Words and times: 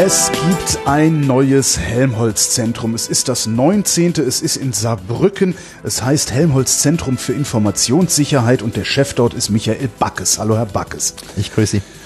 Es 0.00 0.30
gibt 0.30 0.86
ein 0.86 1.22
neues 1.22 1.76
Helmholtz-Zentrum. 1.76 2.94
Es 2.94 3.08
ist 3.08 3.28
das 3.28 3.48
19. 3.48 4.12
Es 4.12 4.40
ist 4.42 4.56
in 4.56 4.72
Saarbrücken. 4.72 5.56
Es 5.82 6.04
heißt 6.04 6.30
Helmholtz 6.30 6.78
Zentrum 6.78 7.18
für 7.18 7.32
Informationssicherheit 7.32 8.62
und 8.62 8.76
der 8.76 8.84
Chef 8.84 9.14
dort 9.14 9.34
ist 9.34 9.50
Michael 9.50 9.88
Backes. 9.98 10.38
Hallo, 10.38 10.56
Herr 10.56 10.66
Backes. 10.66 11.16
Ich 11.36 11.52
grüße 11.52 11.78
Sie. 11.78 11.97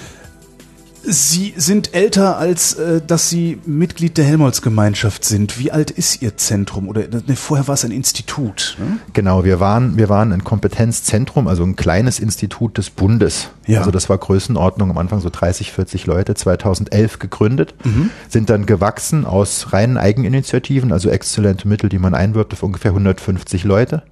Sie 1.05 1.55
sind 1.56 1.95
älter, 1.95 2.38
als 2.38 2.74
äh, 2.74 3.01
dass 3.05 3.29
Sie 3.29 3.59
Mitglied 3.66 4.16
der 4.16 4.24
Helmholtz-Gemeinschaft 4.24 5.24
sind. 5.24 5.59
Wie 5.59 5.73
alt 5.73 5.91
ist 5.91 6.23
Ihr 6.23 6.37
Zentrum? 6.37 6.88
Oder 6.88 7.02
ne, 7.09 7.37
vorher 7.37 7.66
war 7.66 7.74
es 7.74 7.84
ein 7.84 7.91
Institut. 7.91 8.77
Ne? 8.79 8.98
Genau, 9.12 9.45
wir 9.45 9.59
waren, 9.59 9.96
wir 9.96 10.09
waren 10.09 10.33
ein 10.33 10.45
Kompetenzzentrum, 10.45 11.48
also 11.48 11.65
ein 11.65 11.77
kleines 11.77 12.20
Institut 12.20 12.79
des 12.79 12.91
Bundes. 12.91 13.51
Ja. 13.66 13.80
Also 13.80 13.91
das 13.91 14.09
war 14.09 14.19
Größenordnung 14.19 14.91
am 14.91 14.98
Anfang 14.98 15.20
so 15.20 15.29
30, 15.30 15.73
40 15.73 16.07
Leute, 16.07 16.34
2011 16.34 17.19
gegründet, 17.19 17.74
mhm. 17.84 18.10
sind 18.29 18.48
dann 18.48 18.66
gewachsen 18.66 19.24
aus 19.24 19.73
reinen 19.73 19.96
Eigeninitiativen, 19.96 20.93
also 20.93 21.09
exzellente 21.09 21.66
Mittel, 21.66 21.88
die 21.88 21.98
man 21.98 22.15
einwirbt, 22.15 22.52
auf 22.52 22.62
ungefähr 22.62 22.93
150 22.93 23.65
Leute 23.65 24.02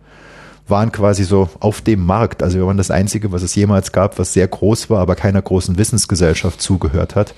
waren 0.70 0.92
quasi 0.92 1.24
so 1.24 1.48
auf 1.60 1.80
dem 1.80 2.04
Markt. 2.04 2.42
Also 2.42 2.58
wir 2.58 2.66
waren 2.66 2.76
das 2.76 2.90
Einzige, 2.90 3.32
was 3.32 3.42
es 3.42 3.54
jemals 3.54 3.92
gab, 3.92 4.18
was 4.18 4.32
sehr 4.32 4.48
groß 4.48 4.90
war, 4.90 5.00
aber 5.00 5.16
keiner 5.16 5.42
großen 5.42 5.76
Wissensgesellschaft 5.76 6.62
zugehört 6.62 7.14
hat. 7.14 7.34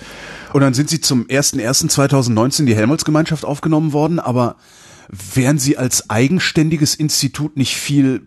Und 0.53 0.61
dann 0.61 0.75
sind 0.75 0.91
Sie 0.91 1.01
zum 1.01 1.27
01.01.2019 1.27 2.61
in 2.61 2.67
die 2.67 2.77
Helmholtz-Gemeinschaft 2.77 3.45
aufgenommen 3.45 3.93
worden, 3.93 4.21
aber 4.21 4.57
wären 5.09 5.59
Sie 5.59 5.77
als 5.77 6.11
eigenständiges 6.11 6.95
Institut 6.95 7.57
nicht 7.57 7.77
viel 7.77 8.27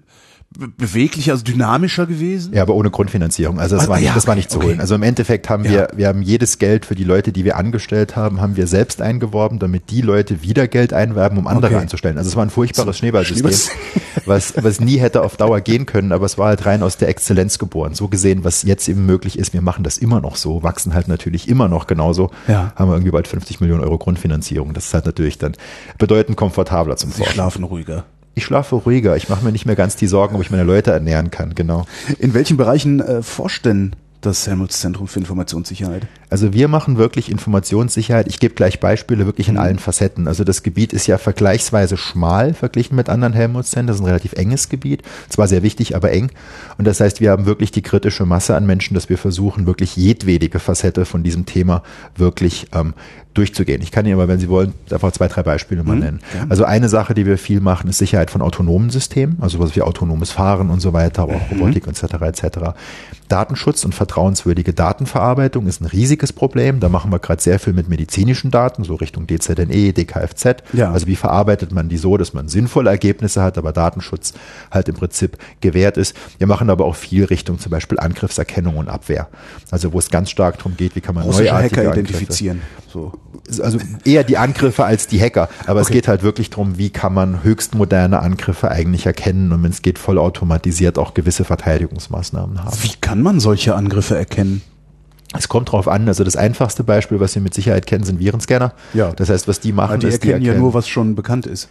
beweglicher, 0.58 1.34
also 1.34 1.44
dynamischer 1.44 2.06
gewesen? 2.06 2.54
Ja, 2.54 2.62
aber 2.62 2.76
ohne 2.76 2.90
Grundfinanzierung. 2.90 3.60
Also 3.60 3.76
das, 3.76 3.86
ah, 3.86 3.90
war, 3.90 3.98
nicht, 3.98 4.08
ja, 4.08 4.14
das 4.14 4.28
war 4.28 4.36
nicht 4.36 4.50
zu 4.50 4.58
okay. 4.58 4.68
holen. 4.68 4.80
Also 4.80 4.96
im 4.96 5.04
Endeffekt 5.04 5.50
haben 5.50 5.66
ja. 5.66 5.72
wir, 5.72 5.88
wir 5.96 6.08
haben 6.08 6.22
jedes 6.22 6.60
Geld 6.60 6.86
für 6.86 6.96
die 6.96 7.04
Leute, 7.04 7.32
die 7.32 7.44
wir 7.44 7.58
angestellt 7.58 8.16
haben, 8.16 8.42
haben 8.42 8.56
wir 8.56 8.68
selbst 8.68 9.02
eingeworben, 9.02 9.60
damit 9.60 9.90
die 9.90 10.02
Leute 10.02 10.42
wieder 10.44 10.68
Geld 10.68 10.94
einwerben, 10.94 11.38
um 11.38 11.48
andere 11.48 11.74
okay. 11.74 11.82
anzustellen. 11.82 12.18
Also 12.18 12.30
es 12.30 12.36
war 12.36 12.46
ein 12.46 12.50
furchtbares 12.50 12.96
so, 12.96 13.00
Schneeballsystem, 13.00 13.52
was, 14.26 14.54
was 14.62 14.80
nie 14.80 14.98
hätte 14.98 15.24
auf 15.24 15.36
Dauer 15.38 15.62
gehen 15.62 15.86
können, 15.86 16.12
aber 16.12 16.26
es 16.26 16.38
war 16.38 16.48
halt 16.48 16.66
rein 16.66 16.84
aus 16.84 16.98
der 16.98 17.10
Exzellenz 17.10 17.60
geboren. 17.60 17.94
So 17.94 18.08
gesehen, 18.08 18.44
was 18.44 18.64
jetzt 18.64 18.88
eben 18.88 19.06
möglich 19.06 19.38
ist, 19.38 19.54
wir 19.54 19.62
machen 19.62 19.84
das 19.84 19.98
immer 19.98 20.22
noch 20.22 20.38
so, 20.38 20.64
wachsen 20.64 20.94
halt 20.94 21.08
natürlich 21.08 21.50
immer 21.50 21.68
noch 21.68 21.88
genauso. 21.88 22.32
Ja. 22.48 22.72
Haben 22.76 22.90
wir 22.90 22.96
irgendwie 22.96 23.12
bald 23.12 23.28
50 23.28 23.60
Millionen 23.60 23.84
Euro 23.84 23.98
Grundfinanzierung. 23.98 24.74
Das 24.74 24.86
ist 24.86 24.94
halt 24.94 25.06
natürlich 25.06 25.38
dann 25.38 25.54
bedeutend 25.98 26.38
komfortabler 26.38 26.96
zum 26.96 27.12
Sie 27.12 27.18
Forschen. 27.18 27.34
schlafen 27.34 27.64
ruhiger. 27.64 28.06
Ich 28.36 28.44
schlafe 28.44 28.76
ruhiger. 28.76 29.16
Ich 29.16 29.30
mache 29.30 29.44
mir 29.44 29.52
nicht 29.52 29.66
mehr 29.66 29.78
ganz 29.78 29.96
die 29.96 30.08
Sorgen, 30.08 30.36
ob 30.36 30.42
ich 30.42 30.52
meine 30.52 30.64
Leute 30.64 30.92
ernähren 30.92 31.32
kann. 31.32 31.56
Genau. 31.56 31.86
In 32.20 32.34
welchen 32.34 32.58
Bereichen 32.58 33.00
äh, 33.00 33.24
forscht 33.24 33.66
denn 33.66 33.96
das 34.22 34.48
Helmholtz-Zentrum 34.48 35.08
für 35.08 35.20
Informationssicherheit? 35.20 36.08
Also 36.30 36.54
wir 36.54 36.68
machen 36.68 36.98
wirklich 36.98 37.30
Informationssicherheit. 37.30 38.28
Ich 38.28 38.40
gebe 38.40 38.56
gleich 38.56 38.80
Beispiele 38.80 39.26
wirklich 39.26 39.48
in 39.48 39.56
mhm. 39.56 39.60
allen 39.60 39.80
Facetten. 39.80 40.28
Also 40.28 40.44
das 40.44 40.64
Gebiet 40.64 40.94
ist 40.94 41.08
ja 41.08 41.18
vergleichsweise 41.18 41.98
schmal 41.98 42.54
verglichen 42.54 42.96
mit 42.96 43.10
anderen 43.10 43.34
Helmholtz-Zentren. 43.34 43.88
Das 43.88 43.98
ist 43.98 44.02
ein 44.02 44.08
relativ 44.08 44.34
enges 44.34 44.70
Gebiet. 44.70 45.04
Zwar 45.30 45.48
sehr 45.48 45.64
wichtig, 45.64 45.96
aber 45.96 46.12
eng. 46.12 46.32
Und 46.78 46.86
das 46.86 47.00
heißt, 47.00 47.22
wir 47.22 47.32
haben 47.32 47.46
wirklich 47.46 47.72
die 47.72 47.82
kritische 47.82 48.26
Masse 48.26 48.56
an 48.56 48.66
Menschen, 48.66 48.96
dass 48.96 49.10
wir 49.10 49.18
versuchen, 49.18 49.68
wirklich 49.68 49.96
jedwedige 49.96 50.60
Facette 50.60 51.06
von 51.06 51.24
diesem 51.24 51.46
Thema 51.46 51.84
wirklich 52.16 52.68
ähm, 52.74 52.94
durchzugehen. 53.36 53.82
Ich 53.82 53.92
kann 53.92 54.06
Ihnen 54.06 54.16
aber, 54.16 54.28
wenn 54.28 54.40
Sie 54.40 54.50
wollen, 54.50 54.74
einfach 54.90 55.12
zwei, 55.12 55.28
drei 55.28 55.44
Beispiele 55.44 55.84
mal 55.84 55.96
mhm, 55.96 56.02
nennen. 56.02 56.20
Ja. 56.34 56.46
Also 56.50 56.64
eine 56.64 56.90
Sache, 56.90 57.14
die 57.14 57.26
wir 57.26 57.38
viel 57.38 57.60
machen, 57.60 57.90
ist 57.90 57.98
Sicherheit 57.98 58.32
von 58.32 58.42
autonomen 58.42 58.90
Systemen, 58.90 59.38
also 59.42 59.60
was 59.60 59.76
wie 59.76 59.82
autonomes 59.82 60.32
Fahren 60.32 60.70
und 60.70 60.80
so 60.80 60.94
weiter, 60.94 61.24
aber 61.24 61.36
auch 61.36 61.52
mhm. 61.52 61.60
Robotik 61.60 61.88
etc. 61.88 62.04
etc. 62.22 62.60
Datenschutz 63.28 63.84
und 63.86 63.94
vertrauenswürdige 64.06 64.74
Datenverarbeitung 64.74 65.66
ist 65.66 65.82
ein 65.82 65.86
riesiges 65.86 66.32
Problem. 66.32 66.80
Da 66.80 66.90
machen 66.90 67.12
wir 67.12 67.18
gerade 67.18 67.42
sehr 67.42 67.58
viel 67.58 67.74
mit 67.74 67.90
medizinischen 67.90 68.52
Daten, 68.52 68.84
so 68.84 68.94
Richtung 68.96 69.26
DZNE, 69.26 69.94
DKFZ. 69.94 70.64
Ja. 70.74 70.92
Also 70.92 71.08
wie 71.08 71.16
verarbeitet 71.16 71.72
man 71.72 71.90
die 71.90 71.98
so, 71.98 72.16
dass 72.18 72.34
man 72.34 72.48
sinnvolle 72.48 72.92
Ergebnisse 72.92 73.42
hat, 73.42 73.58
aber 73.58 73.74
Datenschutz 73.74 74.34
halt 74.70 74.90
im 74.90 74.96
Prinzip 74.96 75.38
gewährt 75.60 75.98
ist. 75.98 76.16
Wir 76.38 76.46
machen 76.46 76.70
aber 76.70 76.86
auch 76.86 76.96
viel 76.96 77.26
Richtung 77.26 77.58
zum 77.58 77.72
Beispiel 77.72 78.00
Angriffserkennung 78.00 78.78
und 78.78 78.90
Abwehr. 78.90 79.28
Also 79.72 79.92
wo 79.92 79.98
es 79.98 80.12
ganz 80.12 80.30
stark 80.30 80.60
darum 80.60 80.78
geht, 80.78 80.96
wie 80.96 81.02
kann 81.02 81.16
man 81.16 81.28
neuartige 81.28 81.82
Hacker 81.82 81.94
identifizieren. 81.94 82.62
So 82.96 83.12
also 83.62 83.78
eher 84.06 84.24
die 84.24 84.38
Angriffe 84.38 84.86
als 84.86 85.08
die 85.08 85.22
Hacker. 85.22 85.50
Aber 85.66 85.82
okay. 85.82 85.82
es 85.82 85.90
geht 85.90 86.08
halt 86.08 86.24
wirklich 86.24 86.50
darum, 86.50 86.78
wie 86.78 86.90
kann 86.90 87.14
man 87.14 87.44
höchst 87.44 87.76
moderne 87.76 88.20
Angriffe 88.20 88.72
eigentlich 88.72 89.06
erkennen 89.06 89.52
und 89.52 89.64
wenn 89.64 89.72
es 89.72 89.82
geht, 89.82 90.00
vollautomatisiert 90.00 90.98
auch 90.98 91.14
gewisse 91.14 91.44
Verteidigungsmaßnahmen 91.44 92.64
haben. 92.64 92.78
Wie 92.82 92.94
kann 93.02 93.22
man 93.22 93.40
solche 93.40 93.76
Angriffe 93.76 94.18
erkennen? 94.18 94.62
Es 95.38 95.50
kommt 95.50 95.72
drauf 95.72 95.88
an, 95.88 96.08
also 96.08 96.24
das 96.24 96.38
einfachste 96.38 96.84
Beispiel, 96.84 97.20
was 97.20 97.36
wir 97.36 97.42
mit 97.42 97.54
Sicherheit 97.54 97.86
kennen, 97.86 98.06
sind 98.06 98.20
Virenscanner. 98.20 98.74
Ja. 98.94 99.12
Das 99.12 99.30
heißt, 99.30 99.48
was 99.48 99.60
die 99.60 99.74
machen, 99.74 99.94
Aber 99.94 99.98
die 99.98 100.08
erkennen, 100.08 100.22
die 100.22 100.32
erkennen 100.32 100.56
ja 100.56 100.60
nur, 100.60 100.74
was 100.74 100.88
schon 100.88 101.16
bekannt 101.16 101.46
ist. 101.46 101.68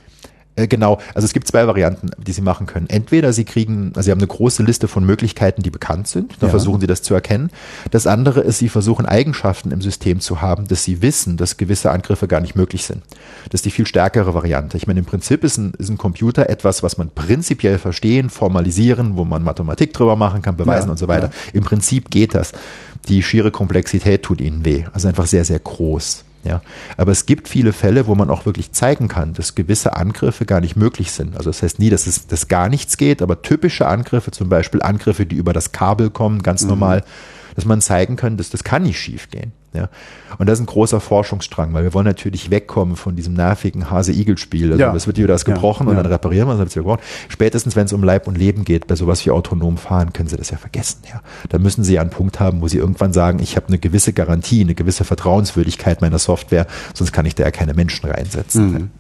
Äh, 0.56 0.69
genau, 0.69 0.98
also 1.15 1.25
es 1.25 1.32
gibt 1.32 1.48
zwei 1.48 1.66
Varianten, 1.66 2.10
die 2.16 2.32
Sie 2.32 2.41
machen 2.41 2.66
können. 2.66 2.88
Entweder 2.88 3.32
Sie 3.32 3.44
kriegen, 3.44 3.92
also 3.94 4.03
Sie 4.03 4.10
haben 4.10 4.20
eine 4.20 4.26
große 4.26 4.62
Liste 4.62 4.88
von 4.88 5.04
Möglichkeiten, 5.04 5.62
die 5.62 5.70
bekannt 5.70 6.09
sind, 6.09 6.32
dann 6.41 6.48
ja. 6.48 6.50
versuchen 6.50 6.81
Sie 6.81 6.87
das 6.87 7.03
zu 7.03 7.15
erkennen. 7.15 7.50
Das 7.91 8.06
andere 8.06 8.41
ist, 8.41 8.59
Sie 8.59 8.69
versuchen 8.69 9.06
Eigenschaften 9.06 9.72
im 9.72 9.82
System 9.82 10.20
zu 10.20 10.41
haben, 10.41 10.69
dass 10.69 10.84
Sie 10.84 11.03
wissen, 11.03 11.37
dass 11.37 11.56
gewisse 11.56 11.91
Angriffe 11.91 12.28
gar 12.28 12.41
nicht 12.41 12.54
möglich 12.54 12.84
sind. 12.84 13.03
Das 13.50 13.59
ist 13.59 13.64
die 13.64 13.70
viel 13.70 13.87
stärkere 13.87 14.34
Variante. 14.34 14.76
Ich 14.76 14.87
meine, 14.87 15.00
im 15.00 15.06
Prinzip 15.06 15.44
ist 15.44 15.59
ein, 15.59 15.72
ist 15.78 15.88
ein 15.88 15.98
Computer 15.98 16.48
etwas, 16.48 16.82
was 16.82 16.98
man 16.98 17.10
prinzipiell 17.10 17.78
verstehen, 17.78 18.31
formalisieren, 18.31 19.16
wo 19.16 19.25
man 19.25 19.43
Mathematik 19.43 19.93
drüber 19.93 20.16
machen 20.16 20.43
kann, 20.43 20.56
beweisen 20.56 20.87
ja, 20.87 20.93
und 20.93 20.98
so 20.98 21.09
weiter. 21.09 21.26
Ja. 21.26 21.53
Im 21.53 21.64
Prinzip 21.64 22.10
geht 22.10 22.34
das. 22.34 22.53
Die 23.09 23.22
schiere 23.22 23.50
Komplexität 23.50 24.22
tut 24.22 24.41
Ihnen 24.41 24.64
weh. 24.64 24.84
Also 24.93 25.09
einfach 25.09 25.26
sehr, 25.26 25.44
sehr 25.44 25.59
groß. 25.59 26.25
Ja, 26.44 26.60
aber 26.97 27.12
es 27.12 27.27
gibt 27.27 27.49
viele 27.49 27.72
Fälle, 27.72 28.06
wo 28.06 28.15
man 28.15 28.28
auch 28.28 28.44
wirklich 28.44 28.72
zeigen 28.72 29.09
kann, 29.09 29.32
dass 29.32 29.55
gewisse 29.55 29.97
Angriffe 29.97 30.44
gar 30.44 30.60
nicht 30.60 30.77
möglich 30.77 31.10
sind. 31.10 31.37
Also 31.37 31.50
das 31.50 31.62
heißt 31.62 31.78
nie, 31.78 31.91
dass 31.91 32.06
es 32.06 32.27
dass 32.27 32.49
gar 32.49 32.69
nichts 32.69 32.97
geht, 32.99 33.22
aber 33.22 33.41
typische 33.43 33.87
Angriffe, 33.87 34.31
zum 34.31 34.49
Beispiel 34.50 34.82
Angriffe, 34.82 35.25
die 35.25 35.37
über 35.37 35.53
das 35.55 35.72
Kabel 35.72 36.10
kommen, 36.10 36.43
ganz 36.43 36.62
mhm. 36.62 36.69
normal, 36.69 37.05
dass 37.55 37.65
man 37.65 37.81
zeigen 37.81 38.16
kann, 38.16 38.37
dass 38.37 38.50
das 38.50 38.62
kann 38.62 38.82
nicht 38.82 39.00
schief 39.00 39.31
gehen. 39.31 39.53
Ja. 39.75 39.89
Und 40.39 40.49
das 40.49 40.59
ist 40.59 40.62
ein 40.62 40.67
großer 40.67 41.01
Forschungsstrang, 41.01 41.75
weil 41.75 41.83
wir 41.83 41.95
wollen 41.95 42.07
natürlich 42.07 42.51
wegkommen 42.51 42.97
von 42.97 43.17
diesem 43.17 43.35
nervigen 43.35 43.91
Hase-Igel-Spiel. 43.91 44.73
Also 44.73 44.81
ja. 44.81 44.95
es 44.95 45.07
wird 45.07 45.19
wieder 45.19 45.29
das 45.29 45.45
gebrochen 45.45 45.87
ja. 45.87 45.91
und 45.91 45.97
dann 45.97 46.07
reparieren 46.07 46.49
wir 46.49 46.55
es, 46.55 46.61
wieder 46.61 46.83
gebrochen. 46.83 47.01
Spätestens, 47.29 47.77
wenn 47.77 47.87
es 47.87 47.93
um 47.93 48.03
Leib 48.05 48.29
und 48.29 48.39
Leben 48.39 48.65
geht, 48.65 48.87
bei 48.87 48.95
sowas 48.95 49.25
wie 49.27 49.31
autonom 49.31 49.77
fahren, 49.77 50.12
können 50.12 50.29
Sie 50.29 50.37
das 50.37 50.51
ja 50.51 50.57
vergessen. 50.57 51.01
Ja. 51.12 51.21
Da 51.49 51.59
müssen 51.59 51.85
Sie 51.85 51.95
ja 51.95 52.01
einen 52.01 52.11
Punkt 52.11 52.41
haben, 52.41 52.61
wo 52.61 52.69
Sie 52.69 52.79
irgendwann 52.79 53.12
sagen, 53.12 53.41
ich 53.41 53.57
habe 53.57 53.69
eine 53.69 53.79
gewisse 53.79 54.12
Garantie, 54.12 54.62
eine 54.62 54.75
gewisse 54.75 55.05
Vertrauenswürdigkeit 55.05 56.01
meiner 56.01 56.19
Software, 56.19 56.67
sonst 56.95 57.12
kann 57.12 57.27
ich 57.27 57.35
da 57.35 57.43
ja 57.43 57.51
keine 57.51 57.75
Menschen 57.75 58.09
reinsetzen. 58.09 58.73
Mhm. 58.73 58.91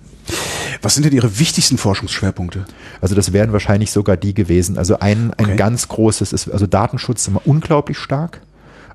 Was 0.82 0.94
sind 0.94 1.04
denn 1.04 1.12
Ihre 1.12 1.38
wichtigsten 1.38 1.78
Forschungsschwerpunkte? 1.78 2.64
Also 3.00 3.14
das 3.14 3.32
wären 3.32 3.52
wahrscheinlich 3.52 3.90
sogar 3.90 4.16
die 4.16 4.34
gewesen. 4.34 4.78
Also 4.78 4.98
ein, 4.98 5.32
ein 5.34 5.46
okay. 5.46 5.56
ganz 5.56 5.88
großes 5.88 6.32
ist, 6.32 6.50
also 6.50 6.66
Datenschutz 6.66 7.22
ist 7.22 7.28
immer 7.28 7.42
unglaublich 7.44 7.98
stark. 7.98 8.40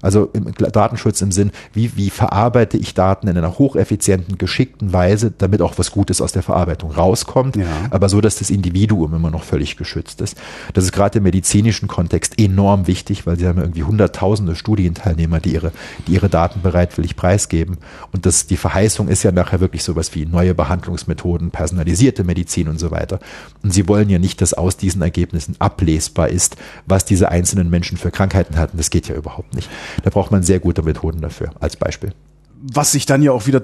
Also 0.01 0.29
im 0.33 0.53
Datenschutz 0.53 1.21
im 1.21 1.31
Sinn, 1.31 1.51
wie, 1.73 1.95
wie 1.97 2.09
verarbeite 2.09 2.77
ich 2.77 2.93
Daten 2.93 3.27
in 3.27 3.37
einer 3.37 3.57
hocheffizienten, 3.57 4.37
geschickten 4.37 4.93
Weise, 4.93 5.31
damit 5.37 5.61
auch 5.61 5.77
was 5.77 5.91
Gutes 5.91 6.21
aus 6.21 6.31
der 6.31 6.43
Verarbeitung 6.43 6.91
rauskommt, 6.91 7.55
ja. 7.55 7.65
aber 7.89 8.09
so, 8.09 8.21
dass 8.21 8.37
das 8.37 8.49
Individuum 8.49 9.13
immer 9.13 9.31
noch 9.31 9.43
völlig 9.43 9.77
geschützt 9.77 10.21
ist. 10.21 10.37
Das 10.73 10.83
ist 10.83 10.91
gerade 10.91 11.17
im 11.17 11.23
medizinischen 11.23 11.87
Kontext 11.87 12.39
enorm 12.39 12.87
wichtig, 12.87 13.27
weil 13.27 13.37
sie 13.37 13.47
haben 13.47 13.59
irgendwie 13.59 13.83
hunderttausende 13.83 14.55
Studienteilnehmer, 14.55 15.39
die 15.39 15.53
ihre, 15.53 15.71
die 16.07 16.13
ihre 16.13 16.29
Daten 16.29 16.61
bereitwillig 16.61 17.15
preisgeben. 17.15 17.77
Und 18.11 18.25
das, 18.25 18.47
die 18.47 18.57
Verheißung 18.57 19.07
ist 19.07 19.23
ja 19.23 19.31
nachher 19.31 19.59
wirklich 19.59 19.83
sowas 19.83 20.15
wie 20.15 20.25
neue 20.25 20.53
Behandlungsmethoden, 20.55 21.51
personalisierte 21.51 22.23
Medizin 22.23 22.67
und 22.67 22.79
so 22.79 22.91
weiter. 22.91 23.19
Und 23.63 23.73
sie 23.73 23.87
wollen 23.87 24.09
ja 24.09 24.19
nicht, 24.19 24.41
dass 24.41 24.53
aus 24.53 24.77
diesen 24.77 25.01
Ergebnissen 25.01 25.55
ablesbar 25.59 26.29
ist, 26.29 26.55
was 26.85 27.05
diese 27.05 27.29
einzelnen 27.29 27.69
Menschen 27.69 27.97
für 27.97 28.11
Krankheiten 28.11 28.57
hatten. 28.57 28.77
Das 28.77 28.89
geht 28.89 29.07
ja 29.07 29.15
überhaupt 29.15 29.53
nicht. 29.55 29.69
Da 30.03 30.09
braucht 30.09 30.31
man 30.31 30.43
sehr 30.43 30.59
gute 30.59 30.81
Methoden 30.83 31.21
dafür, 31.21 31.51
als 31.59 31.75
Beispiel. 31.75 32.13
Was 32.61 32.91
sich 32.91 33.05
dann 33.05 33.21
ja 33.21 33.31
auch 33.31 33.47
wieder 33.47 33.63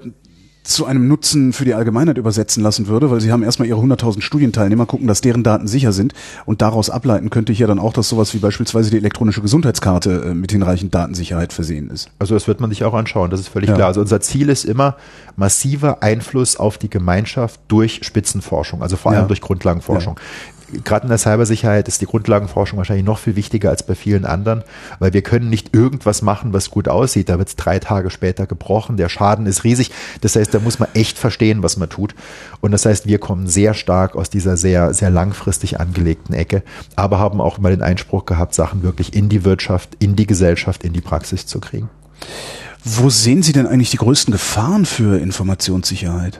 zu 0.66 0.86
einem 0.86 1.08
Nutzen 1.08 1.54
für 1.54 1.64
die 1.64 1.76
Allgemeinheit 1.76 2.18
übersetzen 2.18 2.64
lassen 2.64 2.88
würde, 2.88 3.12
weil 3.12 3.22
sie 3.22 3.32
haben 3.32 3.44
erstmal 3.44 3.68
ihre 3.68 3.80
100.000 3.80 4.22
Studienteilnehmer, 4.22 4.88
gucken, 4.88 5.08
dass 5.08 5.22
deren 5.22 5.44
Daten 5.44 5.68
sicher 5.68 5.92
sind 5.92 6.14
und 6.46 6.62
daraus 6.62 6.90
ableiten 6.90 7.30
könnte 7.30 7.52
ich 7.52 7.60
ja 7.60 7.68
dann 7.68 7.78
auch, 7.78 7.94
dass 7.94 8.10
sowas 8.10 8.34
wie 8.34 8.40
beispielsweise 8.40 8.90
die 8.90 8.98
elektronische 8.98 9.42
Gesundheitskarte 9.42 10.24
äh, 10.30 10.34
mit 10.34 10.52
hinreichend 10.52 10.94
Datensicherheit 10.96 11.54
versehen 11.54 11.90
ist. 11.90 12.10
Also 12.18 12.34
das 12.34 12.48
wird 12.48 12.60
man 12.60 12.72
sich 12.72 12.84
auch 12.84 12.96
anschauen, 12.96 13.30
das 13.30 13.40
ist 13.40 13.50
völlig 13.50 13.70
ja. 13.70 13.76
klar. 13.76 13.88
Also 13.90 14.02
unser 14.02 14.22
Ziel 14.22 14.50
ist 14.50 14.66
immer 14.66 14.98
massiver 15.36 16.02
Einfluss 16.02 16.58
auf 16.58 16.80
die 16.80 16.90
Gemeinschaft 16.90 17.60
durch 17.68 18.00
Spitzenforschung, 18.04 18.82
also 18.82 18.98
vor 18.98 19.12
allem 19.12 19.22
ja. 19.22 19.28
durch 19.28 19.42
Grundlagenforschung. 19.42 20.16
Ja 20.18 20.55
gerade 20.84 21.04
in 21.04 21.10
der 21.10 21.18
Cybersicherheit 21.18 21.88
ist 21.88 22.02
die 22.02 22.06
Grundlagenforschung 22.06 22.78
wahrscheinlich 22.78 23.06
noch 23.06 23.20
viel 23.20 23.36
wichtiger 23.36 23.70
als 23.70 23.84
bei 23.84 23.96
vielen 23.96 24.26
anderen, 24.26 24.64
weil 25.00 25.14
wir 25.14 25.22
können 25.22 25.50
nicht 25.50 25.76
irgendwas 25.76 26.22
machen, 26.22 26.54
was 26.54 26.70
gut 26.70 26.88
aussieht. 26.88 27.30
Da 27.30 27.38
wird 27.38 27.50
es 27.50 27.56
drei 27.56 27.80
Tage 27.80 28.10
später 28.10 28.48
gebrochen, 28.48 28.98
der 28.98 29.10
Schaden 29.10 29.46
ist 29.46 29.64
riesig. 29.64 29.92
Das 30.22 30.36
heißt, 30.36 30.54
da 30.54 30.60
muss 30.60 30.80
man 30.80 30.90
echt 30.94 31.18
verstehen, 31.18 31.64
was 31.64 31.78
man 31.78 31.90
tut. 31.90 32.16
Und 32.62 32.72
das 32.72 32.86
heißt, 32.86 33.08
wir 33.08 33.20
kommen 33.20 33.48
sehr 33.48 33.74
stark 33.74 34.16
aus 34.16 34.30
dieser 34.30 34.58
sehr, 34.58 34.94
sehr 34.94 35.10
langfristig 35.10 35.80
angelegten 35.80 36.34
Ecke, 36.36 36.64
aber 36.96 37.20
haben 37.20 37.42
auch 37.42 37.58
mal 37.58 37.72
den 37.72 37.84
Einspruch 37.84 38.26
gehabt, 38.26 38.54
Sachen 38.56 38.84
wirklich 38.84 39.14
in 39.16 39.30
die 39.30 39.46
Wirtschaft, 39.46 39.96
in 40.00 40.16
die 40.16 40.28
Gesellschaft, 40.28 40.84
in 40.84 40.94
die 40.94 41.02
Praxis 41.02 41.46
zu 41.46 41.60
kriegen. 41.60 41.90
Wo 42.84 43.10
sehen 43.10 43.42
Sie 43.42 43.52
denn 43.52 43.68
eigentlich 43.68 43.92
die 43.92 43.98
größten 43.98 44.32
Gefahren 44.32 44.86
für 44.86 45.20
Informationssicherheit? 45.20 46.40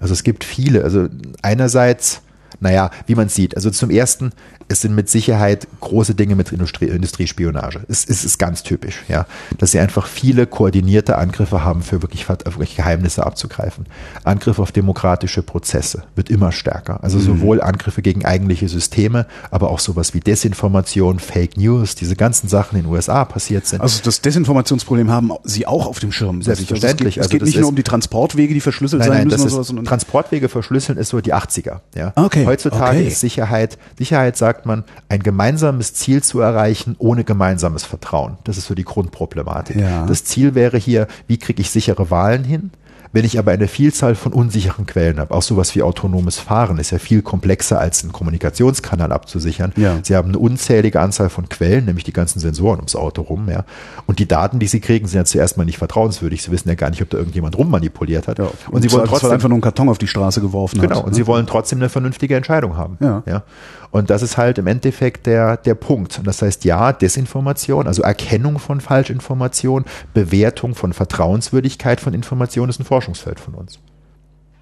Also 0.00 0.14
es 0.14 0.24
gibt 0.24 0.42
viele. 0.42 0.82
Also 0.82 1.08
einerseits 1.42 2.22
naja, 2.58 2.90
wie 3.06 3.14
man 3.14 3.28
sieht. 3.28 3.56
Also 3.56 3.70
zum 3.70 3.90
ersten, 3.90 4.32
es 4.70 4.82
sind 4.82 4.94
mit 4.94 5.08
Sicherheit 5.08 5.66
große 5.80 6.14
Dinge 6.14 6.36
mit 6.36 6.52
Industrie, 6.52 6.86
Industriespionage. 6.86 7.80
Es, 7.88 8.04
es 8.08 8.24
ist 8.24 8.38
ganz 8.38 8.62
typisch, 8.62 9.02
ja, 9.08 9.26
dass 9.58 9.72
sie 9.72 9.80
einfach 9.80 10.06
viele 10.06 10.46
koordinierte 10.46 11.18
Angriffe 11.18 11.64
haben, 11.64 11.82
für 11.82 12.02
wirklich, 12.02 12.28
wirklich 12.28 12.76
Geheimnisse 12.76 13.26
abzugreifen. 13.26 13.86
Angriff 14.22 14.60
auf 14.60 14.70
demokratische 14.70 15.42
Prozesse 15.42 16.04
wird 16.14 16.30
immer 16.30 16.52
stärker. 16.52 17.02
Also 17.02 17.18
mhm. 17.18 17.22
sowohl 17.22 17.60
Angriffe 17.60 18.00
gegen 18.00 18.24
eigentliche 18.24 18.68
Systeme, 18.68 19.26
aber 19.50 19.70
auch 19.70 19.80
sowas 19.80 20.14
wie 20.14 20.20
Desinformation, 20.20 21.18
Fake 21.18 21.56
News, 21.56 21.96
diese 21.96 22.14
ganzen 22.14 22.48
Sachen 22.48 22.76
in 22.78 22.84
den 22.84 22.92
USA 22.92 23.24
passiert 23.24 23.66
sind. 23.66 23.80
Also 23.80 24.00
das 24.04 24.20
Desinformationsproblem 24.20 25.10
haben 25.10 25.32
Sie 25.42 25.66
auch 25.66 25.88
auf 25.88 25.98
dem 25.98 26.12
Schirm. 26.12 26.42
Selbstverständlich. 26.42 27.18
Also 27.18 27.26
es 27.26 27.30
geht, 27.30 27.42
es 27.42 27.46
geht 27.46 27.54
nicht 27.54 27.60
nur 27.60 27.70
um 27.70 27.76
die 27.76 27.82
Transportwege, 27.82 28.54
die 28.54 28.60
verschlüsselt 28.60 29.00
nein, 29.00 29.08
nein, 29.08 29.30
sein 29.30 29.40
müssen. 29.40 29.54
Oder 29.56 29.64
sowas, 29.64 29.84
Transportwege 29.84 30.48
verschlüsseln 30.48 30.96
ist 30.96 31.08
so 31.08 31.20
die 31.20 31.34
80er. 31.34 31.80
Ja. 31.96 32.12
Okay. 32.14 32.46
Heutzutage 32.46 32.98
okay. 32.98 33.08
ist 33.08 33.18
Sicherheit, 33.18 33.76
Sicherheit 33.98 34.36
sagt 34.36 34.59
sagt 34.60 34.66
man, 34.66 34.84
ein 35.08 35.22
gemeinsames 35.22 35.94
Ziel 35.94 36.22
zu 36.22 36.40
erreichen 36.40 36.94
ohne 36.98 37.24
gemeinsames 37.24 37.84
Vertrauen. 37.84 38.36
Das 38.44 38.58
ist 38.58 38.66
so 38.66 38.74
die 38.74 38.84
Grundproblematik. 38.84 39.76
Ja. 39.76 40.04
Das 40.04 40.24
Ziel 40.24 40.54
wäre 40.54 40.76
hier, 40.76 41.06
wie 41.26 41.38
kriege 41.38 41.62
ich 41.62 41.70
sichere 41.70 42.10
Wahlen 42.10 42.44
hin? 42.44 42.70
Wenn 43.12 43.24
ich 43.24 43.38
aber 43.38 43.50
eine 43.50 43.66
Vielzahl 43.66 44.14
von 44.14 44.32
unsicheren 44.32 44.86
Quellen 44.86 45.18
habe, 45.18 45.34
auch 45.34 45.42
sowas 45.42 45.74
wie 45.74 45.82
autonomes 45.82 46.38
Fahren 46.38 46.78
ist 46.78 46.92
ja 46.92 46.98
viel 46.98 47.22
komplexer 47.22 47.80
als 47.80 48.04
einen 48.04 48.12
Kommunikationskanal 48.12 49.10
abzusichern. 49.10 49.72
Ja. 49.76 49.98
Sie 50.02 50.14
haben 50.14 50.28
eine 50.28 50.38
unzählige 50.38 51.00
Anzahl 51.00 51.28
von 51.28 51.48
Quellen, 51.48 51.86
nämlich 51.86 52.04
die 52.04 52.12
ganzen 52.12 52.38
Sensoren 52.38 52.78
ums 52.78 52.94
Auto 52.94 53.22
rum, 53.22 53.48
ja. 53.48 53.64
Und 54.06 54.20
die 54.20 54.28
Daten, 54.28 54.60
die 54.60 54.68
sie 54.68 54.80
kriegen, 54.80 55.08
sind 55.08 55.18
ja 55.18 55.24
zuerst 55.24 55.56
mal 55.56 55.64
nicht 55.64 55.78
vertrauenswürdig. 55.78 56.42
Sie 56.42 56.52
wissen 56.52 56.68
ja 56.68 56.76
gar 56.76 56.90
nicht, 56.90 57.02
ob 57.02 57.10
da 57.10 57.18
irgendjemand 57.18 57.58
rummanipuliert 57.58 58.28
hat. 58.28 58.38
Ja. 58.38 58.44
Und, 58.44 58.74
und, 58.74 58.82
sie 58.82 58.92
wollen 58.92 59.06
trotzdem 59.06 59.30
einfach 59.30 59.48
nur 59.48 59.56
einen 59.56 59.62
Karton 59.62 59.88
auf 59.88 59.98
die 59.98 60.06
Straße 60.06 60.40
geworfen 60.40 60.80
Genau. 60.80 60.96
Hat, 60.96 61.04
und 61.04 61.10
ne? 61.10 61.16
sie 61.16 61.26
wollen 61.26 61.46
trotzdem 61.46 61.78
eine 61.80 61.88
vernünftige 61.88 62.36
Entscheidung 62.36 62.76
haben. 62.76 62.96
Ja. 63.00 63.22
ja. 63.26 63.42
Und 63.90 64.10
das 64.10 64.22
ist 64.22 64.36
halt 64.36 64.58
im 64.58 64.66
Endeffekt 64.66 65.26
der, 65.26 65.56
der 65.56 65.74
Punkt. 65.74 66.18
Und 66.18 66.26
das 66.26 66.42
heißt, 66.42 66.64
ja, 66.64 66.92
Desinformation, 66.92 67.86
also 67.86 68.02
Erkennung 68.02 68.58
von 68.58 68.80
Falschinformation, 68.80 69.84
Bewertung 70.14 70.74
von 70.74 70.92
Vertrauenswürdigkeit 70.92 72.00
von 72.00 72.14
Information 72.14 72.68
ist 72.68 72.78
ein 72.78 72.84
Forschungsfeld 73.00 73.40
von 73.40 73.54
uns. 73.54 73.78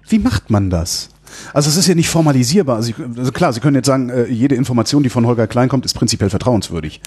Wie 0.07 0.17
macht 0.17 0.49
man 0.49 0.69
das? 0.69 1.09
Also 1.53 1.69
es 1.69 1.77
ist 1.77 1.87
ja 1.87 1.95
nicht 1.95 2.09
formalisierbar. 2.09 2.77
Also, 2.77 2.93
also, 3.17 3.31
klar, 3.31 3.53
Sie 3.53 3.59
können 3.59 3.75
jetzt 3.75 3.87
sagen, 3.87 4.09
äh, 4.09 4.25
jede 4.25 4.55
Information, 4.55 5.03
die 5.03 5.09
von 5.09 5.25
Holger 5.25 5.47
Klein 5.47 5.69
kommt, 5.69 5.85
ist 5.85 5.93
prinzipiell 5.93 6.29
vertrauenswürdig. 6.29 7.01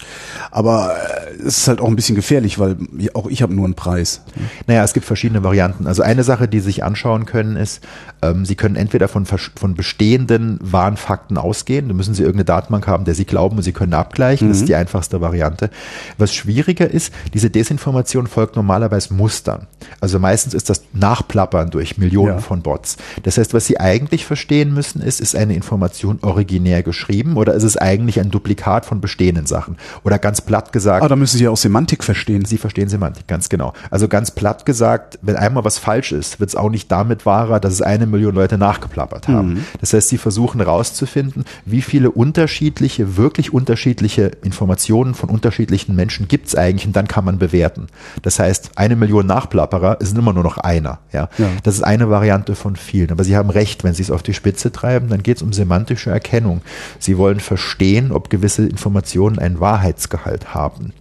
Aber 0.51 0.95
äh, 0.95 1.41
es 1.41 1.59
ist 1.59 1.67
halt 1.67 1.81
auch 1.81 1.87
ein 1.87 1.95
bisschen 1.95 2.15
gefährlich, 2.15 2.59
weil 2.59 2.77
auch 3.13 3.27
ich 3.27 3.41
habe 3.41 3.53
nur 3.53 3.65
einen 3.65 3.75
Preis. 3.75 4.21
Naja, 4.67 4.83
es 4.83 4.93
gibt 4.93 5.05
verschiedene 5.05 5.43
Varianten. 5.43 5.87
Also 5.87 6.03
eine 6.03 6.23
Sache, 6.23 6.47
die 6.47 6.59
Sie 6.59 6.65
sich 6.65 6.83
anschauen 6.83 7.25
können, 7.25 7.55
ist, 7.55 7.81
ähm, 8.21 8.45
Sie 8.45 8.55
können 8.55 8.75
entweder 8.75 9.07
von, 9.07 9.25
von 9.25 9.75
bestehenden 9.75 10.59
wahren 10.61 10.97
Fakten 10.97 11.37
ausgehen. 11.37 11.87
Da 11.87 11.93
müssen 11.93 12.13
Sie 12.13 12.23
irgendeine 12.23 12.45
Datenbank 12.45 12.87
haben, 12.87 13.05
der 13.05 13.15
Sie 13.15 13.25
glauben 13.25 13.57
und 13.57 13.63
Sie 13.63 13.73
können 13.73 13.93
abgleichen. 13.93 14.47
Mhm. 14.47 14.51
Das 14.51 14.57
ist 14.57 14.63
mhm. 14.63 14.67
die 14.67 14.75
einfachste 14.75 15.21
Variante. 15.21 15.69
Was 16.17 16.33
schwieriger 16.33 16.89
ist, 16.89 17.13
diese 17.33 17.49
Desinformation 17.49 18.27
folgt 18.27 18.55
normalerweise 18.55 19.13
Mustern. 19.13 19.67
Also 19.99 20.19
meistens 20.19 20.53
ist 20.53 20.69
das 20.69 20.83
Nachplappern 20.93 21.69
durch 21.69 21.97
Millionen 21.97 22.35
ja. 22.35 22.39
von 22.39 22.61
Bots. 22.61 22.97
Das 23.23 23.37
heißt, 23.37 23.53
was 23.53 23.65
Sie 23.65 23.79
eigentlich 23.79 24.12
eigentlich 24.13 24.25
verstehen 24.25 24.73
müssen, 24.73 25.01
ist, 25.01 25.19
ist 25.19 25.35
eine 25.35 25.55
Information 25.55 26.19
originär 26.21 26.83
geschrieben 26.83 27.35
oder 27.35 27.55
ist 27.55 27.63
es 27.63 27.77
eigentlich 27.77 28.19
ein 28.19 28.29
Duplikat 28.29 28.85
von 28.85 29.01
bestehenden 29.01 29.47
Sachen? 29.47 29.77
Oder 30.03 30.19
ganz 30.19 30.41
platt 30.41 30.71
gesagt. 30.71 31.01
Aber 31.01 31.09
da 31.09 31.15
müssen 31.15 31.37
Sie 31.37 31.45
ja 31.45 31.49
auch 31.49 31.57
Semantik 31.57 32.03
verstehen. 32.03 32.45
Sie 32.45 32.59
verstehen 32.59 32.89
Semantik, 32.89 33.27
ganz 33.27 33.49
genau. 33.49 33.73
Also 33.89 34.07
ganz 34.07 34.29
platt 34.29 34.67
gesagt, 34.67 35.17
wenn 35.23 35.35
einmal 35.35 35.65
was 35.65 35.79
falsch 35.79 36.11
ist, 36.11 36.39
wird 36.39 36.51
es 36.51 36.55
auch 36.55 36.69
nicht 36.69 36.91
damit 36.91 37.25
wahrer, 37.25 37.59
dass 37.59 37.73
es 37.73 37.81
eine 37.81 38.05
Million 38.05 38.35
Leute 38.35 38.59
nachgeplappert 38.59 39.27
haben. 39.27 39.55
Mhm. 39.55 39.65
Das 39.81 39.93
heißt, 39.93 40.09
Sie 40.09 40.19
versuchen 40.19 40.59
herauszufinden, 40.59 41.43
wie 41.65 41.81
viele 41.81 42.11
unterschiedliche, 42.11 43.17
wirklich 43.17 43.51
unterschiedliche 43.51 44.31
Informationen 44.43 45.15
von 45.15 45.29
unterschiedlichen 45.29 45.95
Menschen 45.95 46.27
gibt 46.27 46.47
es 46.47 46.55
eigentlich 46.55 46.85
und 46.85 46.95
dann 46.95 47.07
kann 47.07 47.25
man 47.25 47.39
bewerten. 47.39 47.87
Das 48.21 48.37
heißt, 48.37 48.71
eine 48.75 48.95
Million 48.95 49.25
Nachplapperer 49.25 49.99
ist 50.01 50.15
immer 50.15 50.33
nur 50.33 50.43
noch 50.43 50.59
einer. 50.59 50.99
Ja? 51.11 51.29
ja. 51.39 51.47
Das 51.63 51.73
ist 51.73 51.81
eine 51.81 52.11
Variante 52.11 52.53
von 52.53 52.75
vielen. 52.75 53.09
Aber 53.09 53.23
Sie 53.23 53.35
haben 53.35 53.49
recht, 53.49 53.83
wenn 53.83 53.95
Sie 53.95 54.02
Sie 54.03 54.11
es 54.11 54.11
auf 54.11 54.23
die 54.23 54.33
Spitze 54.33 54.71
treiben, 54.71 55.07
dann 55.09 55.23
geht 55.23 55.37
es 55.37 55.43
um 55.43 55.53
semantische 55.53 56.11
Erkennung. 56.11 56.61
Sie 56.99 57.17
wollen 57.17 57.39
verstehen, 57.39 58.11
ob 58.11 58.29
gewisse 58.29 58.67
Informationen 58.67 59.39
einen 59.39 59.59
Wahrheitsgehalt 59.59 60.53
haben. 60.53 60.93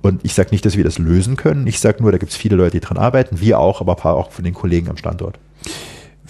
Und 0.00 0.24
ich 0.24 0.34
sage 0.34 0.50
nicht, 0.52 0.64
dass 0.64 0.76
wir 0.76 0.84
das 0.84 0.98
lösen 0.98 1.36
können. 1.36 1.66
Ich 1.66 1.80
sage 1.80 2.02
nur, 2.02 2.12
da 2.12 2.18
gibt 2.18 2.32
es 2.32 2.38
viele 2.38 2.56
Leute, 2.56 2.78
die 2.78 2.86
dran 2.86 2.98
arbeiten, 2.98 3.40
wir 3.40 3.58
auch, 3.58 3.80
aber 3.80 3.92
ein 3.94 4.00
paar 4.00 4.14
auch 4.14 4.30
von 4.30 4.44
den 4.44 4.54
Kollegen 4.54 4.88
am 4.88 4.96
Standort. 4.96 5.38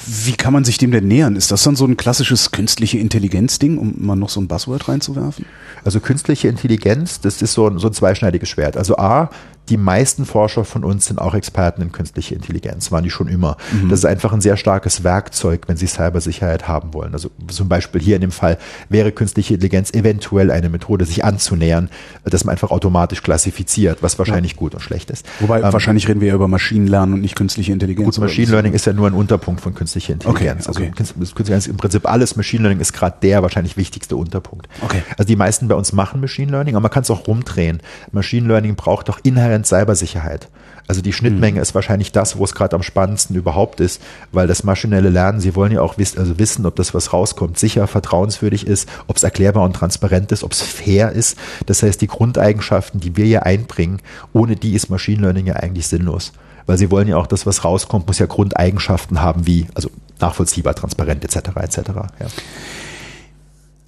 Wie 0.07 0.33
kann 0.33 0.53
man 0.53 0.65
sich 0.65 0.79
dem 0.79 0.93
denn 0.93 1.09
nähern? 1.09 1.35
Ist 1.35 1.51
das 1.51 1.65
dann 1.65 1.75
so 1.75 1.85
ein 1.85 1.97
klassisches 1.97 2.53
künstliche 2.53 2.99
Intelligenz-Ding, 2.99 3.79
um 3.79 3.95
mal 3.99 4.15
noch 4.15 4.29
so 4.29 4.41
ein 4.41 4.47
Buzzword 4.47 4.89
reinzuwerfen? 4.89 5.45
Also 5.85 5.99
künstliche 6.01 6.49
Intelligenz, 6.49 7.21
das 7.21 7.43
ist 7.43 7.53
so 7.53 7.69
ein, 7.69 7.79
so 7.79 7.89
ein 7.89 7.93
zweischneidiges 7.93 8.49
Schwert. 8.49 8.77
Also 8.77 8.97
A, 8.97 9.31
die 9.69 9.77
meisten 9.77 10.25
Forscher 10.25 10.65
von 10.65 10.85
uns 10.85 11.07
sind 11.07 11.21
auch 11.21 11.35
Experten 11.35 11.83
in 11.83 11.93
künstliche 11.93 12.35
Intelligenz, 12.35 12.91
waren 12.91 13.05
die 13.05 13.11
schon 13.11 13.29
immer. 13.29 13.57
Mhm. 13.73 13.89
Das 13.89 14.01
ist 14.01 14.05
einfach 14.05 14.33
ein 14.33 14.41
sehr 14.41 14.57
starkes 14.57 15.05
Werkzeug, 15.05 15.63
wenn 15.67 15.77
Sie 15.77 15.87
Cybersicherheit 15.87 16.69
haben 16.69 16.95
wollen. 16.95 17.13
Also 17.13 17.31
zum 17.49 17.69
Beispiel 17.69 18.01
hier 18.01 18.17
in 18.17 18.23
dem 18.23 18.31
Fall 18.31 18.59
wäre 18.89 19.13
künstliche 19.13 19.55
Intelligenz 19.55 19.93
eventuell 19.93 20.51
eine 20.51 20.69
Methode, 20.69 21.05
sich 21.05 21.25
anzunähern, 21.25 21.91
dass 22.25 22.45
man 22.45 22.53
einfach 22.53 22.71
automatisch 22.71 23.23
klassifiziert, 23.23 24.03
was 24.03 24.19
wahrscheinlich 24.19 24.53
ja. 24.53 24.59
gut 24.59 24.75
und 24.75 24.81
schlecht 24.81 25.11
ist. 25.11 25.27
Wobei 25.41 25.61
ähm, 25.61 25.73
wahrscheinlich 25.73 26.09
reden 26.09 26.21
wir 26.21 26.29
ja 26.29 26.35
über 26.35 26.49
Maschinenlernen 26.49 27.15
und 27.15 27.21
nicht 27.21 27.37
künstliche 27.37 27.73
Intelligenz. 27.73 28.17
Gut, 28.17 28.19
Machine 28.19 28.51
Learning 28.51 28.73
ist 28.73 28.87
ja 28.87 28.93
nur 28.93 29.07
ein 29.07 29.15
Unterpunkt 29.15 29.61
von 29.61 29.75
künstlicher 29.75 30.15
Intelligenz. 30.15 30.69
Okay, 30.69 30.89
okay. 30.89 30.89
Also 30.89 31.15
künstliche 31.15 31.39
Intelligenz 31.39 31.67
im 31.67 31.77
Prinzip 31.77 32.09
alles. 32.09 32.37
Machine 32.37 32.63
Learning 32.63 32.81
ist 32.81 32.93
gerade 32.93 33.17
der 33.23 33.43
wahrscheinlich 33.43 33.77
wichtigste 33.77 34.17
Unterpunkt. 34.17 34.69
Okay. 34.83 35.03
Also 35.17 35.27
die 35.27 35.37
meisten 35.37 35.69
bei 35.69 35.75
uns 35.75 35.93
machen 35.93 36.21
Machine 36.21 36.51
Learning, 36.51 36.75
aber 36.75 36.83
man 36.83 36.91
kann 36.91 37.03
es 37.03 37.11
auch 37.11 37.27
rumdrehen. 37.27 37.81
Machine 38.13 38.47
Learning 38.49 38.77
braucht 38.77 39.09
doch 39.09 39.21
inhärent 39.23 39.58
Cybersicherheit. 39.65 40.49
Also 40.89 41.03
die 41.03 41.13
Schnittmenge 41.13 41.57
mhm. 41.57 41.63
ist 41.63 41.75
wahrscheinlich 41.75 42.13
das, 42.13 42.39
wo 42.39 42.45
es 42.45 42.55
gerade 42.55 42.75
am 42.75 42.83
spannendsten 42.83 43.37
überhaupt 43.37 43.79
ist, 43.81 44.01
weil 44.33 44.47
das 44.47 44.65
maschinelle 44.65 45.11
Lernen, 45.11 45.39
Sie 45.39 45.55
wollen 45.55 45.71
ja 45.71 45.83
auch 45.83 45.99
wissen, 45.99 46.19
also 46.19 46.39
wissen, 46.39 46.65
ob 46.65 46.77
das, 46.77 46.95
was 46.95 47.13
rauskommt, 47.13 47.59
sicher, 47.59 47.87
vertrauenswürdig 47.87 48.67
ist, 48.67 48.89
ob 49.07 49.19
es 49.19 49.23
erklärbar 49.23 49.65
und 49.65 49.75
transparent 49.75 50.33
ist, 50.33 50.43
ob 50.43 50.53
es 50.53 50.63
fair 50.63 51.13
ist. 51.13 51.37
Das 51.67 51.83
heißt, 51.83 52.01
die 52.01 52.07
Grundeigenschaften, 52.07 53.01
die 53.01 53.17
wir 53.17 53.27
hier 53.27 53.45
einbringen, 53.45 54.01
ohne 54.33 54.57
die 54.57 54.73
ist 54.73 54.89
Machine 54.89 55.21
Learning 55.21 55.47
ja 55.47 55.57
eigentlich 55.57 55.87
sinnlos. 55.87 56.33
Weil 56.65 56.79
Sie 56.79 56.91
wollen 56.91 57.09
ja 57.09 57.19
auch, 57.19 57.27
das, 57.27 57.45
was 57.45 57.65
rauskommt, 57.65 58.07
muss 58.07 58.19
ja 58.19 58.27
Grundeigenschaften 58.27 59.21
haben, 59.21 59.47
wie, 59.47 59.67
also 59.75 59.91
nachvollziehbar, 60.21 60.75
transparent 60.75 61.23
etc. 61.23 61.51
etc. 61.57 61.79
Ja 62.19 62.27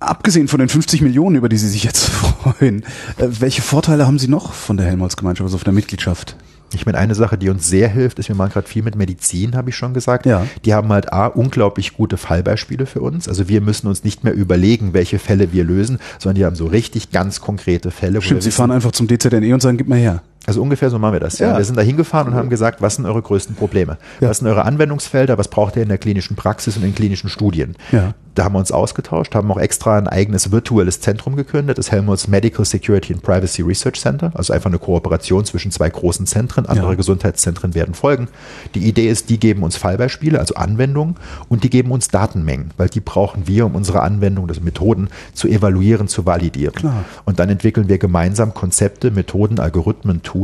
abgesehen 0.00 0.48
von 0.48 0.58
den 0.58 0.68
50 0.68 1.02
Millionen, 1.02 1.36
über 1.36 1.48
die 1.48 1.58
Sie 1.58 1.68
sich 1.68 1.84
jetzt 1.84 2.04
freuen, 2.08 2.82
äh, 3.18 3.28
welche 3.28 3.62
Vorteile 3.62 4.06
haben 4.06 4.18
Sie 4.18 4.28
noch 4.28 4.52
von 4.52 4.76
der 4.76 4.86
Helmholtz-Gemeinschaft, 4.86 5.46
also 5.46 5.58
von 5.58 5.64
der 5.64 5.74
Mitgliedschaft? 5.74 6.36
Ich 6.72 6.86
meine, 6.86 6.98
eine 6.98 7.16
Sache, 7.16 7.36
die 7.36 7.48
uns 7.48 7.68
sehr 7.68 7.88
hilft, 7.88 8.20
ist, 8.20 8.28
wir 8.28 8.36
machen 8.36 8.52
gerade 8.52 8.68
viel 8.68 8.82
mit 8.82 8.94
Medizin, 8.94 9.56
habe 9.56 9.70
ich 9.70 9.76
schon 9.76 9.92
gesagt. 9.92 10.24
Ja. 10.24 10.46
Die 10.64 10.72
haben 10.72 10.88
halt 10.90 11.12
A, 11.12 11.26
unglaublich 11.26 11.94
gute 11.94 12.16
Fallbeispiele 12.16 12.86
für 12.86 13.00
uns. 13.00 13.28
Also 13.28 13.48
wir 13.48 13.60
müssen 13.60 13.88
uns 13.88 14.04
nicht 14.04 14.22
mehr 14.22 14.34
überlegen, 14.34 14.92
welche 14.92 15.18
Fälle 15.18 15.52
wir 15.52 15.64
lösen, 15.64 15.98
sondern 16.18 16.36
die 16.36 16.44
haben 16.44 16.54
so 16.54 16.66
richtig 16.66 17.10
ganz 17.10 17.40
konkrete 17.40 17.90
Fälle. 17.90 18.22
Stimmt, 18.22 18.44
Sie 18.44 18.52
fahren 18.52 18.70
einfach 18.70 18.92
zum 18.92 19.08
DZNE 19.08 19.52
und 19.52 19.60
sagen, 19.60 19.78
gib 19.78 19.88
mal 19.88 19.98
her. 19.98 20.22
Also 20.50 20.62
ungefähr 20.62 20.90
so 20.90 20.98
machen 20.98 21.12
wir 21.12 21.20
das. 21.20 21.38
Ja. 21.38 21.52
ja. 21.52 21.58
Wir 21.58 21.64
sind 21.64 21.78
da 21.78 21.82
hingefahren 21.82 22.26
und 22.26 22.34
haben 22.34 22.50
gesagt, 22.50 22.82
was 22.82 22.96
sind 22.96 23.06
eure 23.06 23.22
größten 23.22 23.54
Probleme? 23.54 23.98
Ja. 24.20 24.30
Was 24.30 24.38
sind 24.38 24.48
eure 24.48 24.64
Anwendungsfelder? 24.64 25.38
Was 25.38 25.46
braucht 25.46 25.76
ihr 25.76 25.82
in 25.84 25.88
der 25.88 25.98
klinischen 25.98 26.34
Praxis 26.34 26.76
und 26.76 26.82
in 26.82 26.92
klinischen 26.92 27.30
Studien? 27.30 27.76
Ja. 27.92 28.14
da 28.34 28.44
haben 28.44 28.54
wir 28.54 28.58
uns 28.58 28.72
ausgetauscht, 28.72 29.34
haben 29.34 29.50
auch 29.52 29.58
extra 29.58 29.98
ein 29.98 30.08
eigenes 30.08 30.50
virtuelles 30.50 31.00
Zentrum 31.00 31.36
gegründet, 31.36 31.78
das 31.78 31.92
Helmholtz 31.92 32.26
Medical 32.26 32.64
Security 32.64 33.12
and 33.12 33.22
Privacy 33.22 33.62
Research 33.62 34.00
Center, 34.00 34.32
also 34.34 34.52
einfach 34.52 34.70
eine 34.70 34.78
Kooperation 34.78 35.44
zwischen 35.44 35.70
zwei 35.70 35.90
großen 35.90 36.26
Zentren. 36.26 36.66
Andere. 36.66 36.96
Gesundheitszentren 36.96 37.74
werden 37.74 37.94
folgen. 37.94 38.28
Die 38.74 38.80
Idee 38.88 39.08
ist, 39.08 39.30
die 39.30 39.38
geben 39.38 39.62
uns 39.62 39.76
Fallbeispiele, 39.76 40.38
also 40.38 40.54
Anwendungen, 40.54 41.16
und 41.48 41.64
die 41.64 41.70
geben 41.70 41.92
uns 41.92 42.08
Datenmengen, 42.08 42.72
weil 42.76 42.88
die 42.88 43.00
brauchen 43.00 43.46
wir, 43.46 43.66
um 43.66 43.74
unsere 43.74 44.00
Anwendungen, 44.02 44.50
also 44.50 44.60
Methoden 44.60 45.08
zu 45.32 45.46
evaluieren, 45.46 46.08
zu 46.08 46.26
validieren. 46.26 46.74
Klar. 46.74 47.04
Und 47.24 47.38
dann 47.38 47.48
entwickeln 47.48 47.88
wir 47.88 47.98
gemeinsam 47.98 48.54
Konzepte, 48.54 49.10
Methoden, 49.10 49.60
Algorithmen, 49.60 50.22
Tools, 50.22 50.39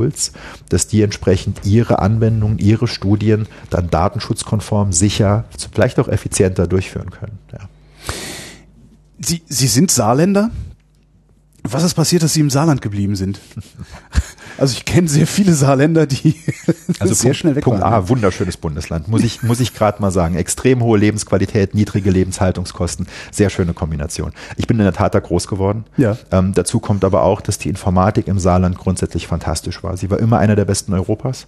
dass 0.69 0.87
die 0.87 1.03
entsprechend 1.03 1.61
ihre 1.65 1.99
Anwendungen, 1.99 2.59
ihre 2.59 2.89
Studien 2.89 3.47
dann 3.71 3.91
datenschutzkonform, 3.91 4.93
sicher, 4.93 5.45
vielleicht 5.73 5.99
auch 5.99 6.09
effizienter 6.09 6.67
durchführen 6.67 7.11
können. 7.11 7.39
Ja. 7.53 7.69
Sie, 9.19 9.43
Sie 9.49 9.67
sind 9.67 9.91
Saarländer? 9.91 10.51
Was 11.63 11.83
ist 11.83 11.95
passiert, 11.95 12.23
dass 12.23 12.35
Sie 12.35 12.41
im 12.41 12.51
Saarland 12.51 12.83
geblieben 12.83 13.17
sind? 13.17 13.41
Also 14.59 14.75
ich 14.77 14.85
kenne 14.85 15.09
sehr 15.09 15.27
viele 15.27 15.53
Saarländer, 15.53 16.07
die 16.07 16.37
also 16.99 17.15
sehr 17.15 17.31
Punkt, 17.31 17.37
schnell 17.37 17.57
weg 17.57 17.65
Punkt 17.65 17.81
waren. 17.81 17.93
A, 17.93 18.09
wunderschönes 18.09 18.57
Bundesland, 18.57 19.09
muss 19.09 19.23
ich, 19.23 19.43
muss 19.43 19.61
ich 19.61 19.75
gerade 19.75 20.01
mal 20.01 20.11
sagen. 20.11 20.37
Extrem 20.37 20.83
hohe 20.83 20.99
Lebensqualität, 20.99 21.75
niedrige 21.75 22.11
Lebenshaltungskosten, 22.11 23.07
sehr 23.31 23.51
schöne 23.51 23.75
Kombination. 23.75 24.33
Ich 24.57 24.67
bin 24.67 24.79
in 24.79 24.85
der 24.85 24.93
Tat 24.93 25.15
da 25.15 25.21
groß 25.21 25.49
geworden. 25.49 25.85
Ja. 25.97 26.17
Ähm, 26.31 26.53
dazu 26.55 26.81
kommt 26.81 27.05
aber 27.05 27.23
auch, 27.23 27.41
dass 27.41 27.59
die 27.59 27.69
Informatik 27.69 28.29
im 28.29 28.39
Saarland 28.39 28.79
grundsätzlich 28.79 29.27
fantastisch 29.27 29.83
war. 29.83 29.97
Sie 29.97 30.11
war 30.11 30.19
immer 30.19 30.39
einer 30.39 30.57
der 30.57 30.65
besten 30.65 30.93
Europas. 30.95 31.47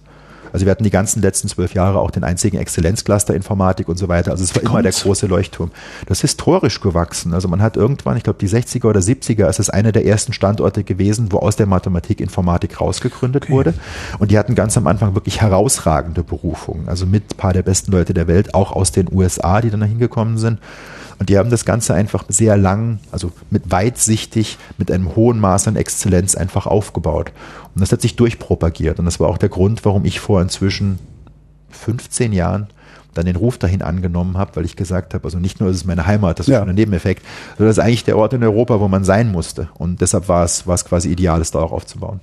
Also 0.53 0.65
wir 0.65 0.71
hatten 0.71 0.83
die 0.83 0.89
ganzen 0.89 1.21
letzten 1.21 1.47
zwölf 1.47 1.73
Jahre 1.73 1.99
auch 1.99 2.11
den 2.11 2.23
einzigen 2.23 2.57
Exzellenzcluster 2.57 3.35
Informatik 3.35 3.87
und 3.87 3.97
so 3.97 4.07
weiter. 4.07 4.31
Also 4.31 4.43
es 4.43 4.55
war 4.55 4.63
immer 4.63 4.81
der 4.81 4.91
große 4.91 5.27
Leuchtturm. 5.27 5.71
Das 6.05 6.19
ist 6.19 6.21
historisch 6.21 6.81
gewachsen. 6.81 7.33
Also 7.33 7.47
man 7.47 7.61
hat 7.61 7.77
irgendwann, 7.77 8.17
ich 8.17 8.23
glaube 8.23 8.39
die 8.39 8.49
60er 8.49 8.87
oder 8.87 8.99
70er, 8.99 9.49
ist 9.49 9.59
es 9.59 9.69
einer 9.69 9.91
der 9.91 10.05
ersten 10.05 10.33
Standorte 10.33 10.83
gewesen, 10.83 11.31
wo 11.31 11.37
aus 11.37 11.55
der 11.55 11.65
Mathematik 11.65 12.19
Informatik 12.21 12.81
rausgegründet 12.81 13.43
okay. 13.45 13.53
wurde. 13.53 13.73
Und 14.19 14.31
die 14.31 14.37
hatten 14.37 14.55
ganz 14.55 14.77
am 14.77 14.87
Anfang 14.87 15.15
wirklich 15.15 15.41
herausragende 15.41 16.23
Berufungen. 16.23 16.87
Also 16.87 17.05
mit 17.05 17.23
ein 17.33 17.37
paar 17.37 17.53
der 17.53 17.63
besten 17.63 17.91
Leute 17.91 18.13
der 18.13 18.27
Welt, 18.27 18.53
auch 18.53 18.71
aus 18.71 18.91
den 18.91 19.07
USA, 19.11 19.61
die 19.61 19.69
dann 19.69 19.79
da 19.79 19.85
hingekommen 19.85 20.37
sind. 20.37 20.59
Und 21.19 21.29
die 21.29 21.37
haben 21.37 21.49
das 21.49 21.65
Ganze 21.65 21.93
einfach 21.93 22.23
sehr 22.29 22.55
lang, 22.55 22.99
also 23.11 23.31
mit 23.49 23.69
weitsichtig, 23.69 24.57
mit 24.77 24.89
einem 24.89 25.15
hohen 25.15 25.39
Maß 25.39 25.67
an 25.67 25.75
Exzellenz 25.75 26.35
einfach 26.35 26.65
aufgebaut. 26.65 27.33
Und 27.75 27.81
das 27.81 27.91
hat 27.91 28.01
sich 28.01 28.15
durchpropagiert. 28.15 28.99
Und 28.99 29.05
das 29.05 29.19
war 29.19 29.27
auch 29.27 29.37
der 29.37 29.49
Grund, 29.49 29.83
warum 29.83 30.05
ich 30.05 30.21
vor 30.21 30.41
inzwischen 30.41 30.97
15 31.71 32.31
Jahren 32.31 32.67
dann 33.13 33.25
den 33.25 33.35
Ruf 33.35 33.57
dahin 33.57 33.81
angenommen 33.81 34.37
habe, 34.37 34.55
weil 34.55 34.65
ich 34.65 34.75
gesagt 34.75 35.13
habe, 35.13 35.25
also 35.25 35.39
nicht 35.39 35.59
nur 35.59 35.69
ist 35.69 35.77
es 35.77 35.85
meine 35.85 36.05
Heimat, 36.05 36.39
das 36.39 36.47
ist 36.47 36.53
ja. 36.53 36.63
ein 36.63 36.75
Nebeneffekt, 36.75 37.25
sondern 37.57 37.69
das 37.69 37.77
ist 37.77 37.83
eigentlich 37.83 38.03
der 38.05 38.17
Ort 38.17 38.33
in 38.33 38.43
Europa, 38.43 38.79
wo 38.79 38.87
man 38.87 39.03
sein 39.03 39.31
musste. 39.31 39.67
Und 39.73 39.99
deshalb 39.99 40.29
war 40.29 40.45
es, 40.45 40.67
war 40.67 40.75
es 40.75 40.85
quasi 40.85 41.11
ideal, 41.11 41.41
es 41.41 41.51
da 41.51 41.59
auch 41.59 41.71
aufzubauen. 41.71 42.21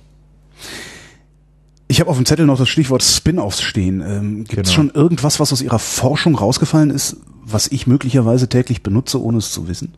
Ich 1.87 1.99
habe 2.01 2.09
auf 2.09 2.17
dem 2.17 2.25
Zettel 2.25 2.45
noch 2.45 2.57
das 2.57 2.67
Stichwort 2.67 3.01
Spin-offs 3.03 3.61
stehen. 3.61 4.01
Ähm, 4.01 4.43
Gibt 4.43 4.67
es 4.67 4.75
genau. 4.75 4.89
schon 4.89 4.89
irgendwas, 4.89 5.39
was 5.39 5.53
aus 5.53 5.61
Ihrer 5.61 5.79
Forschung 5.79 6.35
rausgefallen 6.35 6.89
ist, 6.89 7.17
was 7.43 7.67
ich 7.67 7.87
möglicherweise 7.87 8.49
täglich 8.49 8.83
benutze, 8.83 9.21
ohne 9.21 9.37
es 9.37 9.51
zu 9.51 9.67
wissen? 9.67 9.93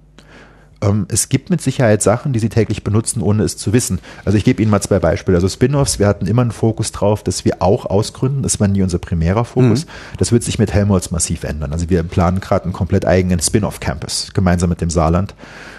Ähm, 0.81 1.07
es 1.09 1.29
gibt 1.29 1.49
mit 1.49 1.61
Sicherheit 1.61 2.01
Sachen, 2.01 2.31
die 2.31 2.39
Sie 2.39 2.49
täglich 2.49 2.83
benutzen, 2.83 3.21
ohne 3.21 3.43
es 3.43 3.57
zu 3.57 3.73
wissen. 3.73 3.99
Also 4.23 4.37
ich 4.37 4.43
gebe 4.43 4.61
Ihnen 4.61 4.71
mal 4.71 4.81
zwei 4.81 4.99
Beispiele. 4.99 5.37
Also 5.37 5.49
Spin-offs, 5.49 5.99
wir 5.99 6.07
hatten 6.07 6.25
immer 6.27 6.41
einen 6.41 6.51
Fokus 6.51 6.91
drauf, 6.91 7.23
dass 7.23 7.43
wir 7.43 7.61
auch 7.61 7.85
ausgründen. 7.85 8.43
Das 8.43 8.59
war 8.59 8.67
nie 8.67 8.81
unser 8.81 8.99
primärer 8.99 9.45
Fokus. 9.45 9.85
Mhm. 9.85 9.89
Das 10.17 10.31
wird 10.31 10.43
sich 10.43 10.59
mit 10.59 10.73
Helmholtz 10.73 11.11
massiv 11.11 11.43
ändern. 11.43 11.73
Also 11.73 11.89
wir 11.89 12.03
planen 12.03 12.39
gerade 12.39 12.65
einen 12.65 12.73
komplett 12.73 13.05
eigenen 13.05 13.39
Spin-off-Campus, 13.39 14.31
gemeinsam 14.33 14.69
mit 14.69 14.81
dem 14.81 14.89
Saarland. 14.89 15.35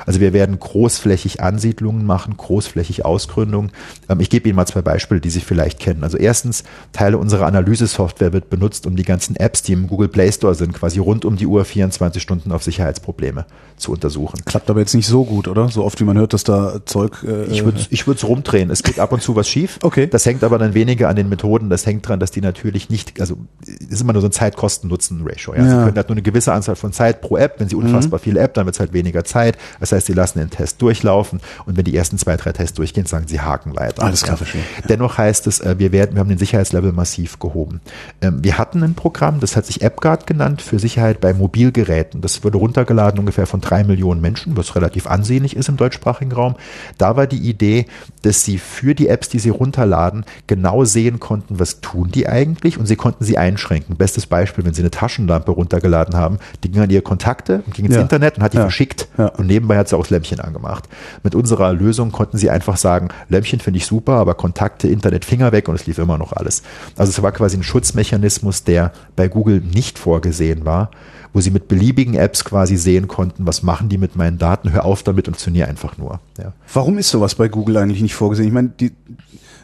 Also 0.07 0.21
wir 0.21 0.33
werden 0.33 0.59
großflächig 0.59 1.41
Ansiedlungen 1.41 2.05
machen, 2.05 2.37
großflächig 2.37 3.05
Ausgründungen. 3.05 3.73
Ähm, 4.09 4.21
ich 4.21 4.31
gebe 4.31 4.49
Ihnen 4.49 4.57
mal 4.57 4.67
zwei 4.67 4.83
Beispiele, 4.83 5.21
die 5.21 5.31
Sie 5.31 5.41
vielleicht 5.41 5.79
kennen. 5.79 6.05
Also 6.05 6.17
erstens, 6.17 6.65
Teile 6.93 7.19
unserer 7.19 7.47
Analysesoftware 7.47 8.33
wird 8.33 8.51
benutzt, 8.51 8.87
um 8.87 8.97
die 8.97 9.03
ganzen 9.03 9.37
Apps, 9.37 9.63
die 9.63 9.73
im 9.73 9.87
Google 9.87 10.09
Play 10.09 10.31
Store 10.33 10.55
sind, 10.55 10.73
quasi 10.73 10.99
rund 10.99 11.25
um 11.25 11.37
die 11.37 11.47
Uhr 11.47 11.65
24 11.65 12.23
Stunden 12.23 12.53
auf 12.53 12.63
Sicherheitsprobleme 12.63 13.47
zu 13.77 13.93
untersuchen. 13.93 14.45
Klappt 14.45 14.71
aber 14.71 14.81
jetzt 14.81 14.95
nicht 14.95 15.07
so 15.07 15.25
gut, 15.25 15.49
oder? 15.49 15.69
So 15.69 15.85
oft 15.85 16.01
wie 16.01 16.05
man 16.05 16.17
hört, 16.17 16.33
dass 16.33 16.45
da 16.45 16.81
Zeug. 16.85 17.25
Äh, 17.27 17.45
ich 17.47 17.65
würde 17.65 17.81
ich 17.91 18.07
es 18.07 18.25
rumdrehen. 18.25 18.71
Es 18.71 18.83
geht 18.83 18.99
ab 18.99 19.13
und 19.13 19.23
zu 19.23 19.37
was 19.37 19.49
schief. 19.49 19.79
Okay. 19.91 20.07
Das 20.07 20.25
hängt 20.25 20.45
aber 20.45 20.59
dann 20.59 20.75
weniger 20.75 21.09
an 21.09 21.17
den 21.17 21.29
Methoden. 21.29 21.69
Das 21.69 21.85
hängt 21.85 22.05
daran, 22.05 22.21
dass 22.21 22.31
die 22.31 22.41
natürlich 22.41 22.91
nicht, 22.91 23.21
also 23.21 23.39
ist 23.67 24.01
immer 24.01 24.13
nur 24.13 24.23
so 24.23 24.29
ein 24.29 24.33
Zeit-Kosten-Nutzen-Ratio. 24.33 25.55
Ja? 25.55 25.65
ja. 25.65 25.69
Sie 25.69 25.85
können 25.85 25.97
halt 25.97 26.09
nur 26.09 26.15
eine 26.15 26.23
gewisse 26.23 26.53
Anzahl 26.53 26.77
von 26.77 26.93
Zeit 26.93 27.21
pro 27.21 27.37
App. 27.37 27.59
Wenn 27.59 27.69
Sie 27.69 27.75
unfassbar 27.75 28.21
mhm. 28.21 28.23
viel 28.23 28.37
App, 28.37 28.55
dann 28.55 28.67
wird 28.67 28.77
es 28.77 28.81
halt 28.81 28.93
weniger 28.93 29.25
Zeit. 29.25 29.57
Das 29.91 29.97
heißt, 29.97 30.07
Sie 30.07 30.13
lassen 30.13 30.39
den 30.39 30.51
Test 30.51 30.81
durchlaufen 30.81 31.41
und 31.67 31.77
wenn 31.77 31.85
die 31.85 31.97
ersten 31.97 32.17
zwei, 32.17 32.37
drei 32.37 32.53
Tests 32.53 32.75
durchgehen, 32.75 33.07
sagen 33.07 33.27
Sie 33.27 33.41
Haken 33.41 33.77
weiter. 33.77 34.05
Alles 34.05 34.23
klar, 34.23 34.37
verstehe. 34.37 34.61
Ja. 34.61 34.87
Dennoch 34.89 35.19
heißt 35.19 35.49
es, 35.49 35.59
äh, 35.61 35.79
wir 35.79 35.91
werden, 35.91 36.15
wir 36.15 36.21
haben 36.21 36.29
den 36.29 36.39
Sicherheitslevel 36.39 36.93
massiv 36.93 37.41
gehoben. 37.41 37.81
Ähm, 38.23 38.45
wir 38.45 38.57
hatten 38.57 38.85
ein 38.85 38.95
Programm, 38.95 39.41
das 39.41 39.57
hat 39.57 39.67
sich 39.67 39.85
AppGuard 39.85 40.29
genannt 40.29 40.63
für 40.63 40.79
Sicherheit 40.79 41.21
bei 41.21 41.35
Mobilgeräten. 41.35 42.21
Das 42.21 42.45
wurde 42.45 42.59
runtergeladen 42.59 43.19
ungefähr 43.19 43.47
von 43.47 43.61
drei 43.61 43.83
Millionen 43.83 44.21
Menschen, 44.21 44.57
was 44.57 44.77
relativ 44.77 45.09
ansehnlich 45.09 45.57
ist 45.57 45.69
im 45.69 45.77
deutschsprachigen 45.77 46.33
Raum. 46.33 46.55
Da 46.97 47.17
war 47.17 47.27
die 47.27 47.39
Idee, 47.39 47.87
dass 48.23 48.45
Sie 48.45 48.59
für 48.59 48.95
die 48.95 49.09
Apps, 49.09 49.29
die 49.29 49.41
Sie 49.41 49.51
runterladen, 49.51 50.25
genau 50.47 50.85
sehen 50.85 51.19
konnten, 51.19 51.59
was 51.59 51.81
tun 51.81 52.13
die 52.13 52.29
eigentlich 52.29 52.79
und 52.79 52.87
Sie 52.87 52.97
konnten 52.97 53.25
sie 53.25 53.39
einschränken. 53.39 53.97
Bestes 53.97 54.27
Beispiel, 54.27 54.65
wenn 54.65 54.75
Sie 54.75 54.83
eine 54.83 54.93
Taschenlampe 54.93 55.51
runtergeladen 55.51 56.15
haben, 56.15 56.39
die 56.63 56.71
ging 56.71 56.81
an 56.81 56.91
Ihre 56.91 57.03
Kontakte 57.03 57.65
und 57.67 57.75
ging 57.75 57.87
ins 57.87 57.97
ja. 57.97 58.03
Internet 58.03 58.37
und 58.37 58.45
hat 58.45 58.53
die 58.53 58.59
ja. 58.59 58.63
verschickt 58.63 59.09
und 59.37 59.47
nebenbei 59.47 59.80
hat 59.81 59.89
sie 59.89 59.97
auch 59.97 60.03
das 60.03 60.11
Lämpchen 60.11 60.41
angemacht. 60.41 60.89
Mit 61.23 61.35
unserer 61.35 61.73
Lösung 61.73 62.13
konnten 62.13 62.39
Sie 62.39 62.51
einfach 62.51 62.77
sagen, 62.77 63.09
Lämpchen 63.29 63.61
finde 63.61 63.79
ich 63.79 63.87
super, 63.87 64.15
aber 64.15 64.35
Kontakte, 64.35 64.89
Internet, 64.89 65.25
Finger 65.25 65.53
weg 65.53 65.69
und 65.69 65.75
es 65.75 65.87
lief 65.87 65.99
immer 65.99 66.19
noch 66.19 66.33
alles. 66.33 66.63
Also 66.97 67.11
es 67.11 67.23
war 67.23 67.33
quasi 67.33 67.57
ein 67.57 67.63
Schutzmechanismus, 67.63 68.65
der 68.65 68.93
bei 69.17 69.29
Google 69.29 69.61
nicht 69.61 69.99
vorgesehen 69.99 70.65
war 70.65 70.91
wo 71.33 71.41
sie 71.41 71.53
mit 71.53 71.69
beliebigen 71.69 72.15
Apps 72.15 72.45
quasi 72.45 72.77
sehen 72.77 73.07
konnten, 73.07 73.47
was 73.47 73.63
machen 73.63 73.89
die 73.89 73.99
mit 73.99 74.17
meinen 74.17 74.39
Daten, 74.39 74.73
hör 74.73 74.85
auf 74.85 75.05
damit 75.05 75.29
und 75.29 75.35
funktioniere 75.35 75.69
einfach 75.69 75.97
nur. 75.97 76.21
Ja. 76.39 76.53
Warum 76.73 76.99
ist 76.99 77.09
sowas 77.09 77.35
bei 77.35 77.49
Google 77.49 77.77
eigentlich 77.77 78.03
nicht 78.03 78.15
vorgesehen? 78.15 78.49
Ich 78.49 78.53
meine, 78.53 78.69
die, 78.69 78.93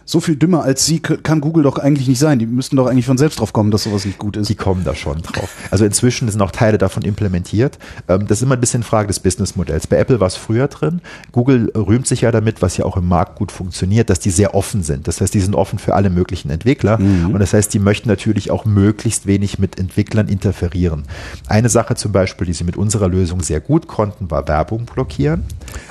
so 0.06 0.20
viel 0.20 0.36
dümmer 0.36 0.62
als 0.62 0.86
sie 0.86 1.00
kann 1.00 1.40
Google 1.40 1.64
doch 1.64 1.78
eigentlich 1.78 2.06
nicht 2.06 2.20
sein. 2.20 2.38
Die 2.38 2.46
müssten 2.46 2.76
doch 2.76 2.86
eigentlich 2.86 3.06
von 3.06 3.18
selbst 3.18 3.40
drauf 3.40 3.52
kommen, 3.52 3.72
dass 3.72 3.82
sowas 3.82 4.04
nicht 4.04 4.18
gut 4.18 4.36
ist. 4.36 4.48
Die 4.48 4.54
kommen 4.54 4.84
da 4.84 4.94
schon 4.94 5.20
drauf. 5.20 5.50
Also 5.72 5.84
inzwischen 5.84 6.28
sind 6.28 6.40
auch 6.40 6.52
Teile 6.52 6.78
davon 6.78 7.02
implementiert. 7.02 7.78
Ähm, 8.08 8.26
das 8.28 8.38
ist 8.38 8.42
immer 8.42 8.54
ein 8.54 8.60
bisschen 8.60 8.84
Frage 8.84 9.08
des 9.08 9.18
Businessmodells. 9.18 9.88
Bei 9.88 9.96
Apple 9.96 10.20
war 10.20 10.28
es 10.28 10.36
früher 10.36 10.68
drin. 10.68 11.00
Google 11.32 11.72
rühmt 11.74 12.06
sich 12.06 12.20
ja 12.20 12.30
damit, 12.30 12.62
was 12.62 12.76
ja 12.76 12.84
auch 12.84 12.96
im 12.96 13.08
Markt 13.08 13.34
gut 13.34 13.50
funktioniert, 13.50 14.08
dass 14.08 14.20
die 14.20 14.30
sehr 14.30 14.54
offen 14.54 14.84
sind. 14.84 15.08
Das 15.08 15.20
heißt, 15.20 15.34
die 15.34 15.40
sind 15.40 15.56
offen 15.56 15.80
für 15.80 15.94
alle 15.96 16.08
möglichen 16.08 16.50
Entwickler. 16.50 16.98
Mhm. 16.98 17.34
Und 17.34 17.40
das 17.40 17.52
heißt, 17.52 17.74
die 17.74 17.80
möchten 17.80 18.08
natürlich 18.08 18.52
auch 18.52 18.64
möglichst 18.64 19.26
wenig 19.26 19.58
mit 19.58 19.76
Entwicklern 19.76 20.28
interferieren. 20.28 21.02
Eine 21.48 21.68
Sache 21.68 21.96
zum 21.96 22.12
Beispiel, 22.12 22.46
die 22.46 22.52
sie 22.52 22.64
mit 22.64 22.76
unserer 22.76 23.08
Lösung 23.08 23.42
sehr 23.42 23.60
gut 23.60 23.88
konnten, 23.88 24.30
war 24.30 24.46
Werbung 24.46 24.84
blockieren. 24.84 25.42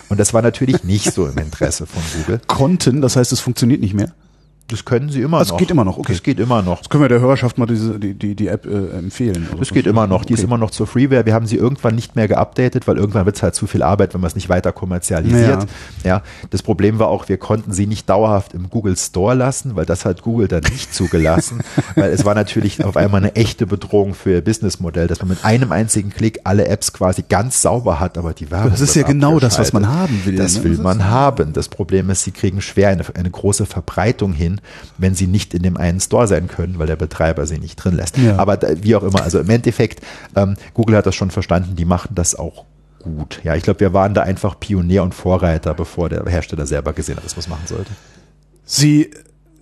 Und 0.07 0.19
das 0.19 0.34
war 0.34 0.41
natürlich 0.41 0.84
nicht 0.84 1.13
so 1.13 1.27
im 1.27 1.38
Interesse 1.38 1.86
von 1.86 2.01
Google. 2.15 2.39
Konnten, 2.48 3.01
das 3.01 3.15
heißt, 3.17 3.31
es 3.31 3.39
funktioniert 3.39 3.81
nicht 3.81 3.93
mehr? 3.93 4.05
Das 4.67 4.84
können 4.84 5.10
Sie 5.10 5.22
immer 5.22 5.39
das 5.39 5.50
noch. 5.50 5.57
Das 5.57 5.60
geht 5.60 5.72
immer 5.72 5.86
noch, 5.86 5.98
okay. 6.00 6.13
Das 6.13 6.24
geht 6.24 6.39
immer 6.39 6.63
noch. 6.63 6.79
Das 6.79 6.89
können 6.89 7.03
wir 7.03 7.10
der 7.10 7.19
Hörerschaft 7.19 7.60
mal 7.60 7.67
diese, 7.67 8.00
die, 8.00 8.15
die, 8.15 8.36
die 8.36 8.48
App 8.48 8.65
äh, 8.65 8.98
empfehlen. 8.98 9.48
Das 9.60 9.69
geht 9.69 9.86
immer 9.86 10.07
noch. 10.07 10.25
Die 10.25 10.34
okay. 10.34 10.41
ist 10.41 10.43
immer 10.43 10.57
noch 10.57 10.72
zur 10.72 10.88
Freeware. 10.88 11.24
Wir 11.27 11.36
haben 11.36 11.45
sie 11.45 11.55
irgendwann 11.55 11.93
nicht 11.93 12.15
mehr 12.15 12.27
geupdatet, 12.27 12.88
weil 12.88 12.98
irgendwann 12.98 13.27
wird 13.27 13.36
es 13.36 13.43
halt 13.43 13.53
zu 13.53 13.67
viel 13.67 13.84
Arbeit, 13.84 14.15
wenn 14.15 14.22
man 14.22 14.27
es 14.27 14.36
nicht 14.36 14.50
weiter 14.50 14.72
kommerzialisiert. 14.72 15.67
Ja. 16.03 16.10
ja. 16.10 16.22
Das 16.50 16.63
Problem 16.63 16.98
war 16.98 17.10
auch, 17.10 17.29
wir 17.29 17.38
konnten 17.38 17.74
sie 17.74 17.86
nicht 17.86 18.10
dauerhaft 18.10 18.55
im 18.55 18.72
Google 18.72 18.98
Store 18.98 19.36
lassen, 19.36 19.75
weil 19.75 19.86
das 19.86 20.03
hat 20.03 20.24
Google 20.24 20.48
dann 20.48 20.63
nicht 20.63 20.95
zugelassen. 20.95 21.60
weil 21.95 22.10
es 22.10 22.25
war 22.25 22.34
natürlich 22.34 22.84
auf 22.84 22.98
einmal 22.98 23.22
eine 23.22 23.36
echte 23.36 23.67
Bedrohung 23.67 24.15
für 24.15 24.31
ihr 24.31 24.43
Businessmodell, 24.43 25.05
dass 25.05 25.19
man 25.19 25.29
mit 25.29 25.45
einem 25.45 25.72
einzigen 25.72 26.10
Klick 26.10 26.39
alle 26.43 26.67
Apps 26.67 26.91
quasi 26.91 27.24
ganz 27.29 27.62
sauber 27.62 28.00
hat, 28.00 28.17
aber 28.17 28.34
die 28.34 28.50
Werbung. 28.50 28.72
Das 28.72 28.81
ist 28.81 28.95
ja 28.95 29.03
genau 29.03 29.39
das, 29.39 29.60
was 29.60 29.74
man 29.74 29.88
haben 29.88 30.25
will. 30.25 30.38
Das 30.38 30.57
ne? 30.57 30.63
will 30.63 30.77
man 30.77 31.05
haben. 31.05 31.53
Das 31.53 31.69
Problem 31.69 32.10
ist, 32.10 32.24
sie 32.24 32.31
kriegen 32.31 32.62
schwer 32.62 32.89
eine, 32.89 33.03
eine 33.13 33.29
große 33.29 33.67
Verbreitung 33.67 34.34
hin, 34.34 34.55
wenn 34.98 35.16
sie 35.16 35.28
nicht 35.28 35.54
in 35.54 35.64
dem 35.64 35.78
einen 35.78 36.00
Store 36.00 36.28
sein 36.28 36.48
können, 36.48 36.80
weil 36.80 36.88
der 36.88 36.96
Betreiber 36.96 37.46
sie 37.46 37.60
nicht 37.60 37.76
drin 37.76 37.96
lässt. 37.96 38.18
Ja. 38.18 38.38
Aber 38.38 38.60
wie 38.82 38.96
auch 38.96 39.04
immer, 39.04 39.24
also 39.24 39.40
im 39.40 39.50
Endeffekt, 39.50 40.02
ähm, 40.36 40.56
Google 40.74 40.98
hat 40.98 41.06
das 41.06 41.16
schon 41.16 41.32
verstanden, 41.32 41.76
die 41.76 41.86
machen 41.86 42.16
das 42.16 42.36
auch 42.36 42.66
gut. 43.02 43.40
Ja, 43.44 43.56
ich 43.56 43.64
glaube, 43.64 43.80
wir 43.80 43.94
waren 43.94 44.14
da 44.14 44.24
einfach 44.24 44.60
Pionier 44.60 45.04
und 45.04 45.14
Vorreiter, 45.14 45.74
bevor 45.74 46.10
der 46.10 46.26
Hersteller 46.26 46.66
selber 46.66 46.94
gesehen 46.94 47.18
hat, 47.18 47.26
dass 47.26 47.36
man 47.36 47.42
es 47.42 47.48
machen 47.48 47.68
sollte. 47.68 47.92
Sie 48.66 49.12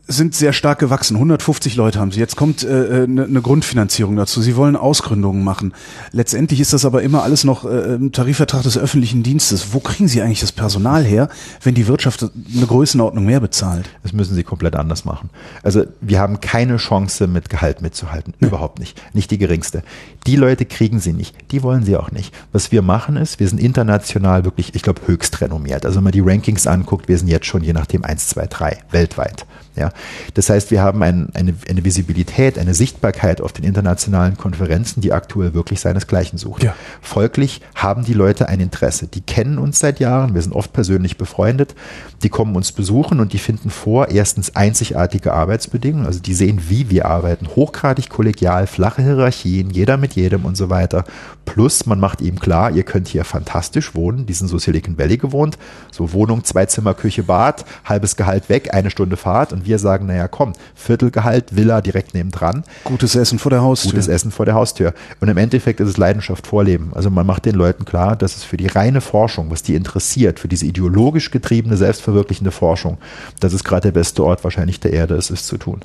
sind 0.05 0.35
sehr 0.35 0.51
stark 0.51 0.79
gewachsen. 0.79 1.15
150 1.15 1.75
Leute 1.77 1.99
haben 1.99 2.11
sie. 2.11 2.19
Jetzt 2.19 2.35
kommt 2.35 2.63
äh, 2.63 3.03
eine, 3.03 3.23
eine 3.23 3.41
Grundfinanzierung 3.41 4.17
dazu. 4.17 4.41
Sie 4.41 4.57
wollen 4.57 4.75
Ausgründungen 4.75 5.43
machen. 5.43 5.73
Letztendlich 6.11 6.59
ist 6.59 6.73
das 6.73 6.83
aber 6.83 7.03
immer 7.03 7.23
alles 7.23 7.45
noch 7.45 7.63
äh, 7.63 7.95
im 7.95 8.11
Tarifvertrag 8.11 8.63
des 8.63 8.77
öffentlichen 8.77 9.23
Dienstes. 9.23 9.73
Wo 9.73 9.79
kriegen 9.79 10.09
Sie 10.09 10.21
eigentlich 10.21 10.41
das 10.41 10.51
Personal 10.51 11.05
her, 11.05 11.29
wenn 11.61 11.73
die 11.73 11.87
Wirtschaft 11.87 12.23
eine 12.23 12.65
Größenordnung 12.65 13.25
mehr 13.25 13.39
bezahlt? 13.39 13.89
Das 14.03 14.11
müssen 14.11 14.35
Sie 14.35 14.43
komplett 14.43 14.75
anders 14.75 15.05
machen. 15.05 15.29
Also 15.63 15.85
wir 16.01 16.19
haben 16.19 16.41
keine 16.41 16.77
Chance, 16.77 17.27
mit 17.27 17.49
Gehalt 17.49 17.81
mitzuhalten. 17.81 18.33
Ja. 18.41 18.47
Überhaupt 18.47 18.79
nicht. 18.79 19.01
Nicht 19.13 19.31
die 19.31 19.37
geringste. 19.37 19.83
Die 20.27 20.35
Leute 20.35 20.65
kriegen 20.65 20.99
Sie 20.99 21.13
nicht. 21.13 21.33
Die 21.51 21.63
wollen 21.63 21.83
Sie 21.83 21.95
auch 21.95 22.11
nicht. 22.11 22.35
Was 22.51 22.73
wir 22.73 22.81
machen 22.81 23.15
ist, 23.15 23.39
wir 23.39 23.47
sind 23.47 23.59
international 23.59 24.43
wirklich, 24.43 24.75
ich 24.75 24.81
glaube, 24.81 25.01
höchst 25.05 25.39
renommiert. 25.39 25.85
Also 25.85 25.97
wenn 25.97 26.03
man 26.03 26.11
die 26.11 26.19
Rankings 26.19 26.67
anguckt, 26.67 27.07
wir 27.07 27.17
sind 27.17 27.29
jetzt 27.29 27.45
schon 27.45 27.63
je 27.63 27.71
nachdem 27.71 28.03
1, 28.03 28.27
2, 28.27 28.47
3 28.47 28.77
weltweit. 28.91 29.45
Ja, 29.75 29.91
das 30.35 30.49
heißt, 30.49 30.69
wir 30.69 30.81
haben 30.81 31.01
ein, 31.01 31.29
eine, 31.33 31.55
eine 31.67 31.83
Visibilität, 31.83 32.59
eine 32.59 32.75
Sichtbarkeit 32.75 33.41
auf 33.41 33.53
den 33.53 33.65
internationalen 33.65 34.37
Konferenzen, 34.37 35.01
die 35.01 35.11
aktuell 35.11 35.53
wirklich 35.55 35.79
seinesgleichen 35.79 36.37
sucht. 36.37 36.63
Ja. 36.63 36.75
Folglich 37.01 37.61
haben 37.73 38.05
die 38.05 38.13
Leute 38.13 38.47
ein 38.49 38.59
Interesse. 38.59 39.07
Die 39.07 39.21
kennen 39.21 39.57
uns 39.57 39.79
seit 39.79 39.99
Jahren, 39.99 40.35
wir 40.35 40.41
sind 40.41 40.53
oft 40.53 40.73
persönlich 40.73 41.17
befreundet, 41.17 41.73
die 42.21 42.29
kommen 42.29 42.55
uns 42.55 42.71
besuchen 42.71 43.19
und 43.19 43.33
die 43.33 43.39
finden 43.39 43.71
vor, 43.71 44.09
erstens 44.09 44.55
einzigartige 44.55 45.33
Arbeitsbedingungen, 45.33 46.05
also 46.05 46.19
die 46.19 46.33
sehen, 46.35 46.61
wie 46.69 46.89
wir 46.89 47.05
arbeiten, 47.05 47.47
hochgradig 47.55 48.09
kollegial, 48.09 48.67
flache 48.67 49.01
Hierarchien, 49.01 49.71
jeder 49.71 49.97
mit 49.97 50.13
jedem 50.13 50.45
und 50.45 50.55
so 50.55 50.69
weiter. 50.69 51.03
Plus, 51.45 51.85
man 51.85 51.99
macht 51.99 52.21
ihm 52.21 52.39
klar, 52.39 52.71
ihr 52.71 52.83
könnt 52.83 53.07
hier 53.07 53.25
fantastisch 53.25 53.95
wohnen, 53.95 54.25
die 54.25 54.33
sind 54.33 54.47
so 54.47 54.57
Silicon 54.57 54.97
Valley 54.97 55.17
gewohnt, 55.17 55.57
so 55.91 56.13
Wohnung, 56.13 56.43
zwei 56.43 56.65
Zimmer, 56.65 56.93
Küche, 56.93 57.23
Bad, 57.23 57.65
halbes 57.85 58.15
Gehalt 58.15 58.49
weg, 58.49 58.73
eine 58.73 58.89
Stunde 58.89 59.17
Fahrt 59.17 59.51
und 59.51 59.62
wir 59.65 59.79
sagen, 59.79 60.05
naja, 60.07 60.27
komm, 60.27 60.53
Viertelgehalt, 60.75 61.55
Villa 61.55 61.81
direkt 61.81 62.13
nebendran. 62.13 62.63
Gutes 62.83 63.15
Essen 63.15 63.39
vor 63.39 63.49
der 63.49 63.61
Haustür. 63.61 63.91
Gutes 63.91 64.07
Essen 64.07 64.31
vor 64.31 64.45
der 64.45 64.55
Haustür. 64.55 64.93
Und 65.19 65.29
im 65.29 65.37
Endeffekt 65.37 65.79
ist 65.79 65.89
es 65.89 65.97
Leidenschaft 65.97 66.47
vorleben. 66.47 66.91
Also 66.93 67.09
man 67.09 67.25
macht 67.25 67.45
den 67.45 67.55
Leuten 67.55 67.85
klar, 67.85 68.15
dass 68.15 68.35
es 68.35 68.43
für 68.43 68.57
die 68.57 68.67
reine 68.67 69.01
Forschung, 69.01 69.51
was 69.51 69.63
die 69.63 69.75
interessiert, 69.75 70.39
für 70.39 70.47
diese 70.47 70.65
ideologisch 70.65 71.31
getriebene, 71.31 71.77
selbstverwirklichende 71.77 72.51
Forschung, 72.51 72.97
dass 73.39 73.53
es 73.53 73.63
gerade 73.63 73.91
der 73.91 73.99
beste 73.99 74.23
Ort 74.23 74.43
wahrscheinlich 74.43 74.79
der 74.79 74.93
Erde 74.93 75.15
ist, 75.15 75.29
es 75.29 75.45
zu 75.45 75.57
tun. 75.57 75.81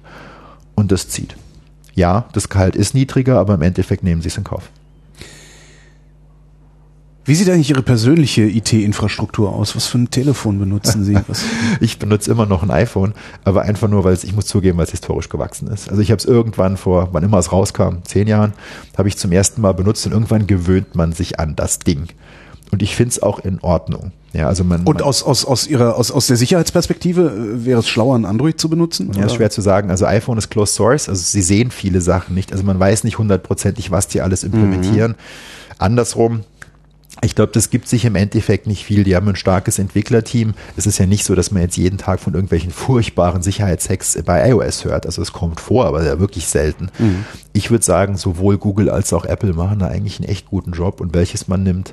Und 0.74 0.92
das 0.92 1.08
zieht. 1.08 1.36
Ja, 1.94 2.26
das 2.32 2.48
Gehalt 2.48 2.76
ist 2.76 2.94
niedriger, 2.94 3.38
aber 3.38 3.54
im 3.54 3.62
Endeffekt 3.62 4.04
nehmen 4.04 4.22
sie 4.22 4.28
es 4.28 4.36
in 4.36 4.44
Kauf. 4.44 4.70
Wie 7.28 7.34
sieht 7.34 7.50
eigentlich 7.50 7.68
Ihre 7.68 7.82
persönliche 7.82 8.44
IT-Infrastruktur 8.44 9.52
aus? 9.52 9.76
Was 9.76 9.86
für 9.86 9.98
ein 9.98 10.10
Telefon 10.10 10.58
benutzen 10.58 11.04
Sie? 11.04 11.14
Was? 11.26 11.44
ich 11.80 11.98
benutze 11.98 12.30
immer 12.30 12.46
noch 12.46 12.62
ein 12.62 12.70
iPhone, 12.70 13.12
aber 13.44 13.62
einfach 13.62 13.86
nur, 13.86 14.02
weil 14.04 14.14
es, 14.14 14.24
ich 14.24 14.34
muss 14.34 14.46
zugeben, 14.46 14.78
weil 14.78 14.86
es 14.86 14.92
historisch 14.92 15.28
gewachsen 15.28 15.68
ist. 15.68 15.90
Also 15.90 16.00
ich 16.00 16.10
habe 16.10 16.20
es 16.20 16.24
irgendwann 16.24 16.78
vor, 16.78 17.10
wann 17.12 17.22
immer 17.22 17.36
es 17.36 17.52
rauskam, 17.52 17.96
zehn 18.04 18.28
Jahren, 18.28 18.54
habe 18.96 19.08
ich 19.08 19.18
zum 19.18 19.30
ersten 19.30 19.60
Mal 19.60 19.72
benutzt 19.72 20.06
und 20.06 20.12
irgendwann 20.12 20.46
gewöhnt 20.46 20.94
man 20.94 21.12
sich 21.12 21.38
an 21.38 21.54
das 21.54 21.80
Ding. 21.80 22.06
Und 22.70 22.80
ich 22.82 22.96
finde 22.96 23.10
es 23.10 23.22
auch 23.22 23.40
in 23.40 23.60
Ordnung. 23.60 24.12
Ja, 24.32 24.48
also 24.48 24.64
man, 24.64 24.84
und 24.84 25.02
aus, 25.02 25.22
aus, 25.22 25.44
aus, 25.44 25.66
ihrer, 25.66 25.96
aus, 25.96 26.10
aus 26.10 26.28
der 26.28 26.38
Sicherheitsperspektive 26.38 27.24
äh, 27.26 27.66
wäre 27.66 27.80
es 27.80 27.88
schlauer, 27.88 28.16
ein 28.16 28.24
Android 28.24 28.58
zu 28.58 28.70
benutzen? 28.70 29.10
Ja, 29.14 29.26
ist 29.26 29.34
schwer 29.34 29.50
zu 29.50 29.60
sagen. 29.60 29.90
Also 29.90 30.06
iPhone 30.06 30.38
ist 30.38 30.48
Closed 30.48 30.74
Source, 30.74 31.10
also 31.10 31.22
sie 31.22 31.42
sehen 31.42 31.70
viele 31.72 32.00
Sachen 32.00 32.34
nicht. 32.34 32.52
Also 32.52 32.64
man 32.64 32.80
weiß 32.80 33.04
nicht 33.04 33.18
hundertprozentig, 33.18 33.90
was 33.90 34.08
die 34.08 34.22
alles 34.22 34.44
implementieren. 34.44 35.10
Mhm. 35.10 35.74
Andersrum, 35.76 36.40
ich 37.22 37.34
glaube, 37.34 37.52
das 37.52 37.70
gibt 37.70 37.88
sich 37.88 38.04
im 38.04 38.14
Endeffekt 38.14 38.66
nicht 38.66 38.84
viel. 38.84 39.04
Die 39.04 39.16
haben 39.16 39.28
ein 39.28 39.36
starkes 39.36 39.78
Entwicklerteam. 39.78 40.54
Es 40.76 40.86
ist 40.86 40.98
ja 40.98 41.06
nicht 41.06 41.24
so, 41.24 41.34
dass 41.34 41.50
man 41.50 41.62
jetzt 41.62 41.76
jeden 41.76 41.98
Tag 41.98 42.20
von 42.20 42.34
irgendwelchen 42.34 42.70
furchtbaren 42.70 43.42
Sicherheitshacks 43.42 44.22
bei 44.24 44.48
iOS 44.48 44.84
hört. 44.84 45.06
Also 45.06 45.22
es 45.22 45.32
kommt 45.32 45.60
vor, 45.60 45.86
aber 45.86 46.04
ja 46.04 46.20
wirklich 46.20 46.46
selten. 46.46 46.90
Mhm. 46.98 47.24
Ich 47.52 47.70
würde 47.70 47.84
sagen, 47.84 48.16
sowohl 48.16 48.58
Google 48.58 48.88
als 48.88 49.12
auch 49.12 49.24
Apple 49.24 49.52
machen 49.52 49.80
da 49.80 49.88
eigentlich 49.88 50.20
einen 50.20 50.28
echt 50.28 50.46
guten 50.46 50.72
Job 50.72 51.00
und 51.00 51.14
welches 51.14 51.48
man 51.48 51.64
nimmt, 51.64 51.92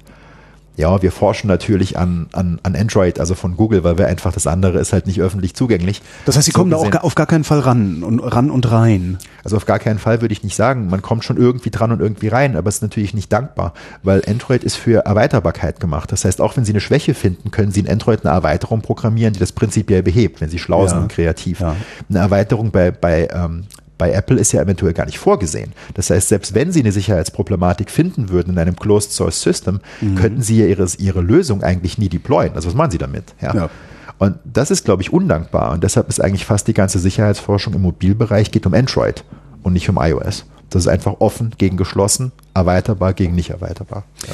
ja, 0.77 1.01
wir 1.01 1.11
forschen 1.11 1.47
natürlich 1.47 1.97
an, 1.97 2.27
an, 2.33 2.59
an 2.63 2.75
Android, 2.75 3.19
also 3.19 3.33
von 3.35 3.55
Google, 3.55 3.83
weil 3.83 3.97
wir 3.97 4.07
einfach 4.07 4.33
das 4.33 4.45
andere 4.47 4.79
ist 4.79 4.93
halt 4.93 5.07
nicht 5.07 5.21
öffentlich 5.21 5.53
zugänglich. 5.53 6.01
Das 6.25 6.35
heißt, 6.35 6.45
Sie 6.45 6.51
so 6.51 6.59
kommen 6.59 6.71
da 6.71 6.77
auch 6.77 7.03
auf 7.03 7.15
gar 7.15 7.27
keinen 7.27 7.43
Fall 7.43 7.59
ran 7.59 8.03
und 8.03 8.19
ran 8.19 8.51
und 8.51 8.69
rein. 8.71 9.17
Also 9.43 9.55
auf 9.55 9.65
gar 9.65 9.79
keinen 9.79 9.99
Fall 9.99 10.21
würde 10.21 10.33
ich 10.33 10.43
nicht 10.43 10.55
sagen. 10.55 10.89
Man 10.89 11.01
kommt 11.01 11.23
schon 11.23 11.37
irgendwie 11.37 11.69
dran 11.69 11.91
und 11.91 12.01
irgendwie 12.01 12.27
rein, 12.27 12.57
aber 12.57 12.67
es 12.67 12.75
ist 12.75 12.81
natürlich 12.81 13.13
nicht 13.13 13.31
dankbar, 13.31 13.73
weil 14.03 14.21
Android 14.27 14.63
ist 14.63 14.75
für 14.75 15.05
Erweiterbarkeit 15.05 15.79
gemacht. 15.79 16.11
Das 16.11 16.25
heißt, 16.25 16.41
auch 16.41 16.57
wenn 16.57 16.65
Sie 16.65 16.73
eine 16.73 16.81
Schwäche 16.81 17.13
finden, 17.13 17.51
können 17.51 17.71
Sie 17.71 17.79
in 17.79 17.89
Android 17.89 18.25
eine 18.25 18.35
Erweiterung 18.35 18.81
programmieren, 18.81 19.33
die 19.33 19.39
das 19.39 19.53
prinzipiell 19.53 20.03
behebt, 20.03 20.41
wenn 20.41 20.49
Sie 20.49 20.59
schlau 20.59 20.83
ja. 20.83 20.89
sind 20.89 20.99
und 20.99 21.07
kreativ. 21.09 21.61
Ja. 21.61 21.75
Eine 22.09 22.19
Erweiterung 22.19 22.71
bei, 22.71 22.91
bei 22.91 23.29
ähm, 23.31 23.65
bei 23.97 24.11
Apple 24.11 24.37
ist 24.37 24.51
ja 24.51 24.61
eventuell 24.61 24.93
gar 24.93 25.05
nicht 25.05 25.19
vorgesehen. 25.19 25.73
Das 25.93 26.09
heißt, 26.09 26.29
selbst 26.29 26.53
wenn 26.53 26.71
Sie 26.71 26.81
eine 26.81 26.91
Sicherheitsproblematik 26.91 27.89
finden 27.89 28.29
würden 28.29 28.53
in 28.53 28.59
einem 28.59 28.75
Closed 28.75 29.11
Source 29.11 29.41
System, 29.41 29.79
mhm. 30.01 30.15
könnten 30.15 30.41
Sie 30.41 30.59
ja 30.59 30.65
ihre, 30.65 30.87
ihre 30.97 31.21
Lösung 31.21 31.63
eigentlich 31.63 31.97
nie 31.97 32.09
deployen. 32.09 32.53
Also 32.55 32.67
was 32.67 32.75
machen 32.75 32.91
Sie 32.91 32.97
damit? 32.97 33.33
Ja. 33.41 33.53
ja. 33.53 33.69
Und 34.17 34.37
das 34.45 34.71
ist, 34.71 34.85
glaube 34.85 35.01
ich, 35.01 35.11
undankbar. 35.11 35.71
Und 35.71 35.83
deshalb 35.83 36.09
ist 36.09 36.21
eigentlich 36.21 36.45
fast 36.45 36.67
die 36.67 36.73
ganze 36.73 36.99
Sicherheitsforschung 36.99 37.73
im 37.73 37.81
Mobilbereich 37.81 38.51
geht 38.51 38.65
um 38.65 38.73
Android 38.73 39.23
und 39.63 39.73
nicht 39.73 39.89
um 39.89 39.97
iOS. 39.99 40.45
Das 40.69 40.83
ist 40.83 40.87
einfach 40.87 41.15
offen 41.19 41.51
gegen 41.57 41.77
geschlossen, 41.77 42.31
erweiterbar 42.53 43.13
gegen 43.13 43.35
nicht 43.35 43.49
erweiterbar. 43.49 44.03
Ja. 44.27 44.33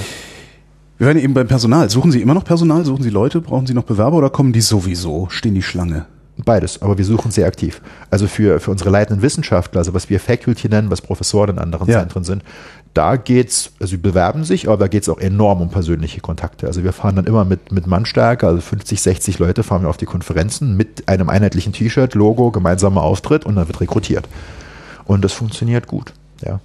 Wir 0.97 1.07
werden 1.07 1.19
eben 1.19 1.33
beim 1.33 1.47
Personal. 1.47 1.89
Suchen 1.89 2.11
Sie 2.11 2.21
immer 2.21 2.35
noch 2.35 2.43
Personal? 2.43 2.85
Suchen 2.85 3.01
Sie 3.01 3.09
Leute? 3.09 3.41
Brauchen 3.41 3.65
Sie 3.65 3.73
noch 3.73 3.85
Bewerber 3.85 4.17
oder 4.17 4.29
kommen 4.29 4.53
die 4.53 4.61
sowieso? 4.61 5.27
Stehen 5.31 5.55
die 5.55 5.63
Schlange? 5.63 6.05
Beides, 6.43 6.81
aber 6.81 6.97
wir 6.97 7.05
suchen 7.05 7.31
sehr 7.31 7.47
aktiv. 7.47 7.81
Also 8.09 8.27
für, 8.27 8.59
für 8.59 8.71
unsere 8.71 8.89
leitenden 8.89 9.21
Wissenschaftler, 9.21 9.79
also 9.79 9.93
was 9.93 10.09
wir 10.09 10.19
Faculty 10.19 10.69
nennen, 10.69 10.89
was 10.89 11.01
Professoren 11.01 11.51
in 11.51 11.59
anderen 11.59 11.87
ja. 11.89 11.99
Zentren 11.99 12.23
sind, 12.23 12.43
da 12.93 13.15
geht's, 13.15 13.71
also 13.79 13.91
sie 13.91 13.97
bewerben 13.97 14.43
sich, 14.43 14.67
aber 14.67 14.77
da 14.77 14.87
geht's 14.87 15.07
auch 15.07 15.19
enorm 15.19 15.61
um 15.61 15.69
persönliche 15.69 16.19
Kontakte. 16.19 16.67
Also 16.67 16.83
wir 16.83 16.91
fahren 16.93 17.15
dann 17.15 17.25
immer 17.25 17.45
mit, 17.45 17.71
mit 17.71 17.87
Mannstärke, 17.87 18.47
also 18.47 18.59
50, 18.59 19.01
60 19.01 19.39
Leute 19.39 19.63
fahren 19.63 19.83
wir 19.83 19.89
auf 19.89 19.97
die 19.97 20.05
Konferenzen 20.05 20.75
mit 20.75 21.07
einem 21.07 21.29
einheitlichen 21.29 21.73
T-Shirt, 21.73 22.15
Logo, 22.15 22.51
gemeinsamer 22.51 23.01
Auftritt 23.01 23.45
und 23.45 23.55
dann 23.55 23.67
wird 23.67 23.79
rekrutiert. 23.79 24.27
Und 25.05 25.23
das 25.23 25.33
funktioniert 25.33 25.87
gut, 25.87 26.13
ja. 26.43 26.59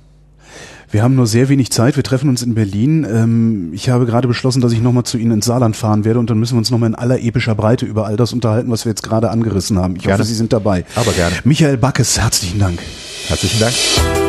Wir 0.90 1.03
haben 1.03 1.14
nur 1.14 1.27
sehr 1.27 1.49
wenig 1.49 1.70
Zeit. 1.70 1.96
Wir 1.96 2.03
treffen 2.05 2.29
uns 2.29 2.42
in 2.42 2.55
Berlin. 2.55 3.05
Ähm, 3.05 3.70
ich 3.75 3.88
habe 3.88 4.07
gerade 4.07 4.29
beschlossen, 4.29 4.61
dass 4.61 4.72
ich 4.72 4.81
nochmal 4.81 5.05
zu 5.05 5.18
Ihnen 5.18 5.33
ins 5.33 5.46
Saarland 5.46 5.77
fahren 5.77 6.05
werde 6.05 6.20
und 6.20 6.31
dann 6.31 6.38
müssen 6.38 6.55
wir 6.55 6.59
uns 6.59 6.70
nochmal 6.70 6.90
in 6.90 6.94
aller 6.94 7.20
epischer 7.20 7.55
Breite 7.55 7.87
über 7.87 8.07
all 8.07 8.16
das 8.16 8.33
unterhalten, 8.33 8.70
was 8.70 8.85
wir 8.85 8.90
jetzt 8.90 9.03
gerade 9.03 9.31
angerissen 9.31 9.79
haben. 9.79 9.96
Ich 9.96 10.03
gerne. 10.03 10.14
hoffe, 10.18 10.25
Sie 10.29 10.35
sind 10.35 10.53
dabei. 10.53 10.85
Aber 10.94 11.12
gerne. 11.12 11.37
Michael 11.44 11.77
Backes, 11.77 12.18
herzlichen 12.18 12.59
Dank. 12.59 12.81
Herzlichen 13.29 13.61
Dank. 13.61 14.25